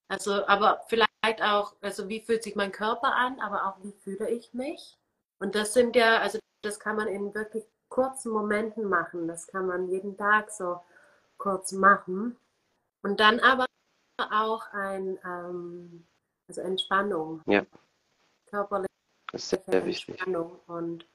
Also, 0.07 0.45
aber 0.47 0.81
vielleicht 0.87 1.41
auch, 1.41 1.75
also 1.81 2.09
wie 2.09 2.21
fühlt 2.21 2.43
sich 2.43 2.55
mein 2.55 2.71
Körper 2.71 3.15
an, 3.15 3.39
aber 3.39 3.67
auch 3.67 3.83
wie 3.83 3.91
fühle 3.91 4.29
ich 4.29 4.53
mich? 4.53 4.97
Und 5.39 5.55
das 5.55 5.73
sind 5.73 5.95
ja, 5.95 6.19
also 6.19 6.39
das 6.63 6.79
kann 6.79 6.95
man 6.95 7.07
in 7.07 7.33
wirklich 7.33 7.65
kurzen 7.89 8.31
Momenten 8.31 8.85
machen. 8.85 9.27
Das 9.27 9.47
kann 9.47 9.67
man 9.67 9.87
jeden 9.89 10.17
Tag 10.17 10.51
so 10.51 10.79
kurz 11.37 11.71
machen. 11.71 12.37
Und 13.03 13.19
dann 13.19 13.39
aber 13.39 13.65
auch 14.17 14.67
ein, 14.73 15.17
ähm, 15.23 16.07
also 16.47 16.61
Entspannung. 16.61 17.41
Ja. 17.45 17.65
Körperliche 18.47 18.89
das 19.31 19.43
ist 19.43 19.49
sehr 19.49 19.83
Entspannung. 19.83 20.51
Wichtig. 20.51 20.69
Und 20.69 21.07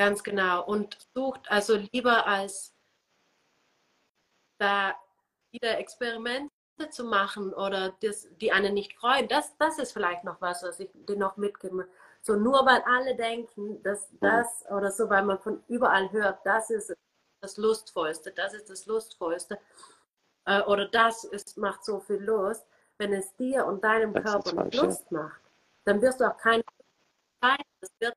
ganz 0.00 0.22
genau. 0.22 0.64
Und 0.64 0.96
sucht 1.14 1.50
also 1.50 1.76
lieber 1.92 2.26
als 2.26 2.74
da 4.58 4.94
wieder 5.52 5.76
Experimente 5.76 6.50
zu 6.88 7.04
machen 7.04 7.52
oder 7.52 7.94
das, 8.00 8.26
die 8.40 8.50
einen 8.50 8.72
nicht 8.72 8.94
freuen, 8.94 9.28
das, 9.28 9.54
das 9.58 9.78
ist 9.78 9.92
vielleicht 9.92 10.24
noch 10.24 10.40
was, 10.40 10.62
was 10.62 10.80
ich 10.80 10.88
dir 10.94 11.18
noch 11.18 11.36
mitgebe. 11.36 11.86
So 12.22 12.36
nur 12.36 12.64
weil 12.64 12.82
alle 12.86 13.14
denken, 13.14 13.82
dass 13.82 14.08
das 14.20 14.64
oder 14.70 14.90
so, 14.90 15.10
weil 15.10 15.22
man 15.22 15.38
von 15.38 15.62
überall 15.68 16.10
hört, 16.12 16.46
das 16.46 16.70
ist 16.70 16.94
das 17.42 17.58
Lustvollste, 17.58 18.32
das 18.32 18.54
ist 18.54 18.70
das 18.70 18.86
Lustvollste 18.86 19.58
äh, 20.46 20.62
oder 20.62 20.88
das 20.88 21.24
ist, 21.24 21.58
macht 21.58 21.84
so 21.84 22.00
viel 22.00 22.22
Lust, 22.22 22.66
wenn 22.96 23.12
es 23.12 23.36
dir 23.36 23.66
und 23.66 23.84
deinem 23.84 24.14
das 24.14 24.24
Körper 24.24 24.64
nicht 24.64 24.80
Lust 24.80 25.12
macht, 25.12 25.42
dann 25.84 26.00
wirst 26.00 26.20
du 26.20 26.24
auch 26.24 26.38
keine 26.38 26.62
Lust 26.62 27.60
das 27.80 27.90
wird 27.98 28.14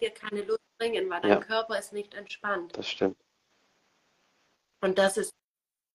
dir 0.00 0.10
keine 0.10 0.42
Lust 0.42 0.64
bringen, 0.78 1.08
weil 1.10 1.20
dein 1.20 1.30
ja. 1.30 1.40
Körper 1.40 1.78
ist 1.78 1.92
nicht 1.92 2.14
entspannt. 2.14 2.76
Das 2.76 2.88
stimmt. 2.88 3.18
Und 4.82 4.98
das 4.98 5.16
ist 5.16 5.32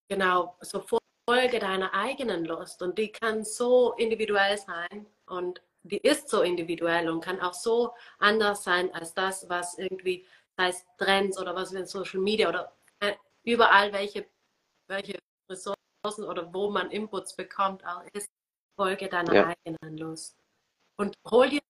genau 0.09 0.57
so 0.61 0.85
Folge 1.27 1.59
deiner 1.59 1.93
eigenen 1.93 2.45
Lust 2.45 2.81
und 2.83 2.97
die 2.99 3.11
kann 3.11 3.43
so 3.43 3.93
individuell 3.93 4.57
sein 4.57 5.07
und 5.25 5.61
die 5.83 5.97
ist 5.97 6.29
so 6.29 6.41
individuell 6.41 7.09
und 7.09 7.21
kann 7.21 7.39
auch 7.41 7.53
so 7.53 7.93
anders 8.19 8.63
sein 8.63 8.93
als 8.93 9.13
das, 9.13 9.49
was 9.49 9.77
irgendwie 9.77 10.27
heißt 10.59 10.85
Trends 10.97 11.39
oder 11.39 11.55
was 11.55 11.73
wir 11.73 11.81
in 11.81 11.87
Social 11.87 12.19
Media 12.19 12.49
oder 12.49 12.75
äh, 12.99 13.13
überall 13.43 13.91
welche, 13.91 14.27
welche 14.87 15.17
Ressourcen 15.49 16.23
oder 16.23 16.53
wo 16.53 16.69
man 16.69 16.91
Inputs 16.91 17.35
bekommt, 17.35 17.85
auch 17.85 18.03
ist 18.13 18.29
Folge 18.79 19.07
deiner 19.09 19.33
ja. 19.33 19.53
eigenen 19.65 19.97
Lust. 19.97 20.35
Und 20.97 21.15
hol 21.29 21.49
dir, 21.49 21.61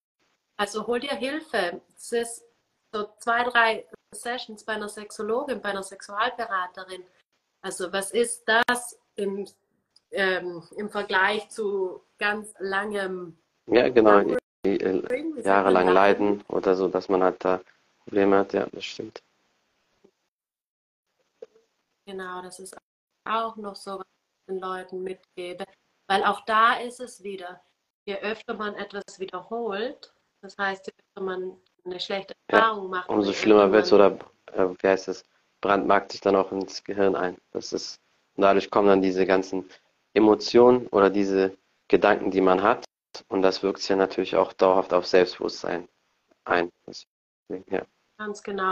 also 0.57 0.85
hol 0.87 0.99
dir 0.99 1.15
Hilfe. 1.15 1.81
Es 1.95 2.11
ist 2.11 2.43
so 2.91 3.09
zwei, 3.19 3.43
drei 3.43 3.85
Sessions 4.13 4.63
bei 4.63 4.73
einer 4.73 4.89
Sexologin, 4.89 5.61
bei 5.61 5.69
einer 5.69 5.83
Sexualberaterin. 5.83 7.03
Also 7.61 7.91
was 7.91 8.11
ist 8.11 8.43
das 8.45 8.99
im, 9.15 9.47
ähm, 10.11 10.63
im 10.77 10.89
Vergleich 10.89 11.49
zu 11.49 12.03
ganz 12.17 12.53
langem 12.59 13.37
ja, 13.67 13.89
genau. 13.89 14.19
Äh, 14.19 14.37
jahrelang 15.43 15.89
leiden 15.89 16.43
oder 16.47 16.75
so, 16.75 16.87
dass 16.87 17.09
man 17.09 17.23
halt 17.23 17.43
da 17.43 17.61
Probleme 18.03 18.37
hat. 18.39 18.53
Ja, 18.53 18.67
das 18.71 18.85
stimmt. 18.85 19.21
Genau, 22.05 22.41
das 22.41 22.59
ist 22.59 22.77
auch 23.27 23.55
noch 23.55 23.75
so, 23.75 23.99
was 23.99 24.05
ich 24.05 24.53
den 24.53 24.59
Leuten 24.59 25.03
mitgebe. 25.03 25.65
Weil 26.07 26.23
auch 26.23 26.41
da 26.45 26.75
ist 26.75 26.99
es 26.99 27.23
wieder, 27.23 27.61
je 28.05 28.17
öfter 28.17 28.53
man 28.53 28.75
etwas 28.75 29.19
wiederholt, 29.19 30.14
das 30.45 30.57
heißt, 30.57 30.87
je 30.87 30.93
öfter 30.97 31.21
man 31.21 31.57
eine 31.83 31.99
schlechte 31.99 32.33
Erfahrung 32.47 32.85
ja, 32.85 32.89
macht. 32.89 33.09
Umso 33.09 33.33
schlimmer 33.33 33.71
wird 33.71 33.85
es 33.85 33.93
oder, 33.93 34.17
äh, 34.53 34.67
wie 34.79 34.87
heißt 34.87 35.07
es, 35.07 35.23
brandmarkt 35.61 36.11
sich 36.11 36.21
dann 36.21 36.35
auch 36.35 36.51
ins 36.51 36.83
Gehirn 36.83 37.15
ein. 37.15 37.37
Das 37.51 37.73
ist, 37.73 37.99
und 38.35 38.43
dadurch 38.43 38.69
kommen 38.69 38.87
dann 38.87 39.01
diese 39.01 39.25
ganzen 39.25 39.69
Emotionen 40.13 40.87
oder 40.87 41.09
diese 41.09 41.57
Gedanken, 41.87 42.31
die 42.31 42.41
man 42.41 42.61
hat, 42.61 42.85
und 43.27 43.41
das 43.41 43.63
wirkt 43.63 43.79
sich 43.79 43.89
ja 43.89 43.95
natürlich 43.95 44.35
auch 44.35 44.53
dauerhaft 44.53 44.93
auf 44.93 45.05
Selbstbewusstsein 45.05 45.87
ein. 46.43 46.71
Deswegen, 46.85 47.73
ja. 47.73 47.83
Ganz 48.17 48.43
genau. 48.43 48.69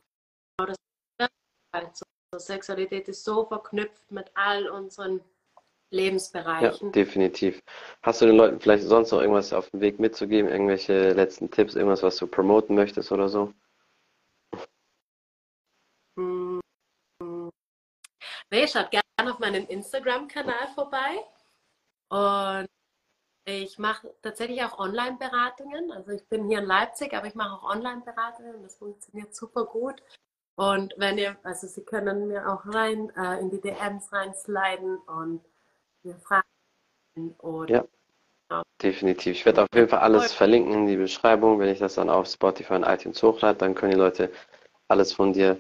Das 0.58 0.76
also, 1.72 2.06
Sexualität 2.38 3.08
ist 3.08 3.24
so 3.24 3.46
verknüpft 3.46 4.12
mit 4.12 4.32
all 4.36 4.68
unseren 4.70 5.22
Lebensbereichen. 5.94 6.88
Ja, 6.88 6.92
definitiv. 6.92 7.62
Hast 8.02 8.22
du 8.22 8.26
den 8.26 8.36
Leuten 8.36 8.60
vielleicht 8.60 8.84
sonst 8.84 9.12
noch 9.12 9.22
irgendwas 9.22 9.54
auf 9.54 9.70
dem 9.70 9.82
Weg 9.82 10.00
mitzugeben? 10.00 10.50
Irgendwelche 10.50 11.14
letzten 11.14 11.52
Tipps, 11.52 11.76
irgendwas, 11.76 12.04
was 12.04 12.18
du 12.18 12.28
promoten 12.28 12.76
möchtest 12.76 13.12
oder 13.12 13.30
so? 13.30 13.54
Hm. 16.18 16.60
Nee, 18.52 18.68
schaut 18.68 18.92
gerne 18.92 19.34
auf 19.34 19.40
meinem 19.40 19.66
Instagram-Kanal 19.68 20.68
vorbei. 20.76 21.24
Und 22.10 22.68
ich 23.46 23.78
mache 23.78 24.14
tatsächlich 24.22 24.64
auch 24.64 24.80
Online-Beratungen. 24.80 25.92
Also 25.92 26.12
ich 26.12 26.28
bin 26.28 26.48
hier 26.48 26.60
in 26.60 26.66
Leipzig, 26.66 27.14
aber 27.14 27.28
ich 27.28 27.36
mache 27.36 27.54
auch 27.54 27.70
Online-Beratungen. 27.70 28.64
Das 28.64 28.76
funktioniert 28.78 29.36
super 29.36 29.66
gut. 29.66 30.02
Und 30.56 30.94
wenn 30.98 31.18
ihr, 31.18 31.36
also 31.44 31.68
Sie 31.68 31.84
können 31.84 32.28
mir 32.28 32.48
auch 32.48 32.66
rein 32.66 33.12
äh, 33.16 33.40
in 33.40 33.50
die 33.50 33.60
DMs 33.60 34.12
reinsliden 34.14 34.98
und 34.98 35.44
fragen 36.12 37.36
oder 37.40 37.74
ja, 37.74 37.86
genau. 38.50 38.64
definitiv. 38.82 39.34
Ich 39.34 39.46
werde 39.46 39.64
auf 39.64 39.70
jeden 39.74 39.90
Fall 39.90 40.00
alles 40.00 40.34
verlinken 40.34 40.74
in 40.74 40.88
die 40.88 40.98
Beschreibung. 40.98 41.60
Wenn 41.60 41.70
ich 41.70 41.80
das 41.80 41.96
dann 41.96 42.10
auf 42.10 42.28
Spotify 42.28 42.74
und 42.74 42.84
iTunes 42.84 43.22
hochlade, 43.22 43.58
dann 43.58 43.76
können 43.76 43.92
die 43.92 43.98
Leute 43.98 44.32
alles 44.88 45.14
von 45.14 45.34
dir 45.34 45.60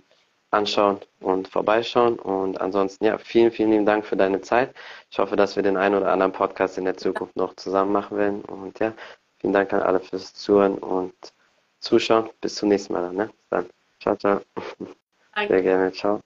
anschauen 0.53 0.99
und 1.19 1.47
vorbeischauen. 1.47 2.19
Und 2.19 2.61
ansonsten, 2.61 3.05
ja, 3.05 3.17
vielen, 3.17 3.51
vielen 3.51 3.71
lieben 3.71 3.85
Dank 3.85 4.05
für 4.05 4.15
deine 4.15 4.41
Zeit. 4.41 4.73
Ich 5.09 5.19
hoffe, 5.19 5.35
dass 5.35 5.55
wir 5.55 5.63
den 5.63 5.77
einen 5.77 5.95
oder 5.95 6.11
anderen 6.11 6.31
Podcast 6.31 6.77
in 6.77 6.85
der 6.85 6.95
Zukunft 6.95 7.35
noch 7.35 7.55
zusammen 7.55 7.91
machen 7.91 8.17
werden. 8.17 8.41
Und 8.43 8.79
ja, 8.79 8.93
vielen 9.39 9.53
Dank 9.53 9.73
an 9.73 9.81
alle 9.81 9.99
fürs 9.99 10.33
Zuhören 10.33 10.77
und 10.77 11.13
Zuschauen. 11.79 12.29
Bis 12.39 12.55
zum 12.55 12.69
nächsten 12.69 12.93
Mal. 12.93 13.01
Dann, 13.01 13.15
ne? 13.15 13.25
Bis 13.25 13.49
dann. 13.49 13.69
Ciao, 13.99 14.15
ciao. 14.15 14.41
Danke. 15.35 15.53
Sehr 15.53 15.61
gerne. 15.63 15.91
Ciao. 15.91 16.21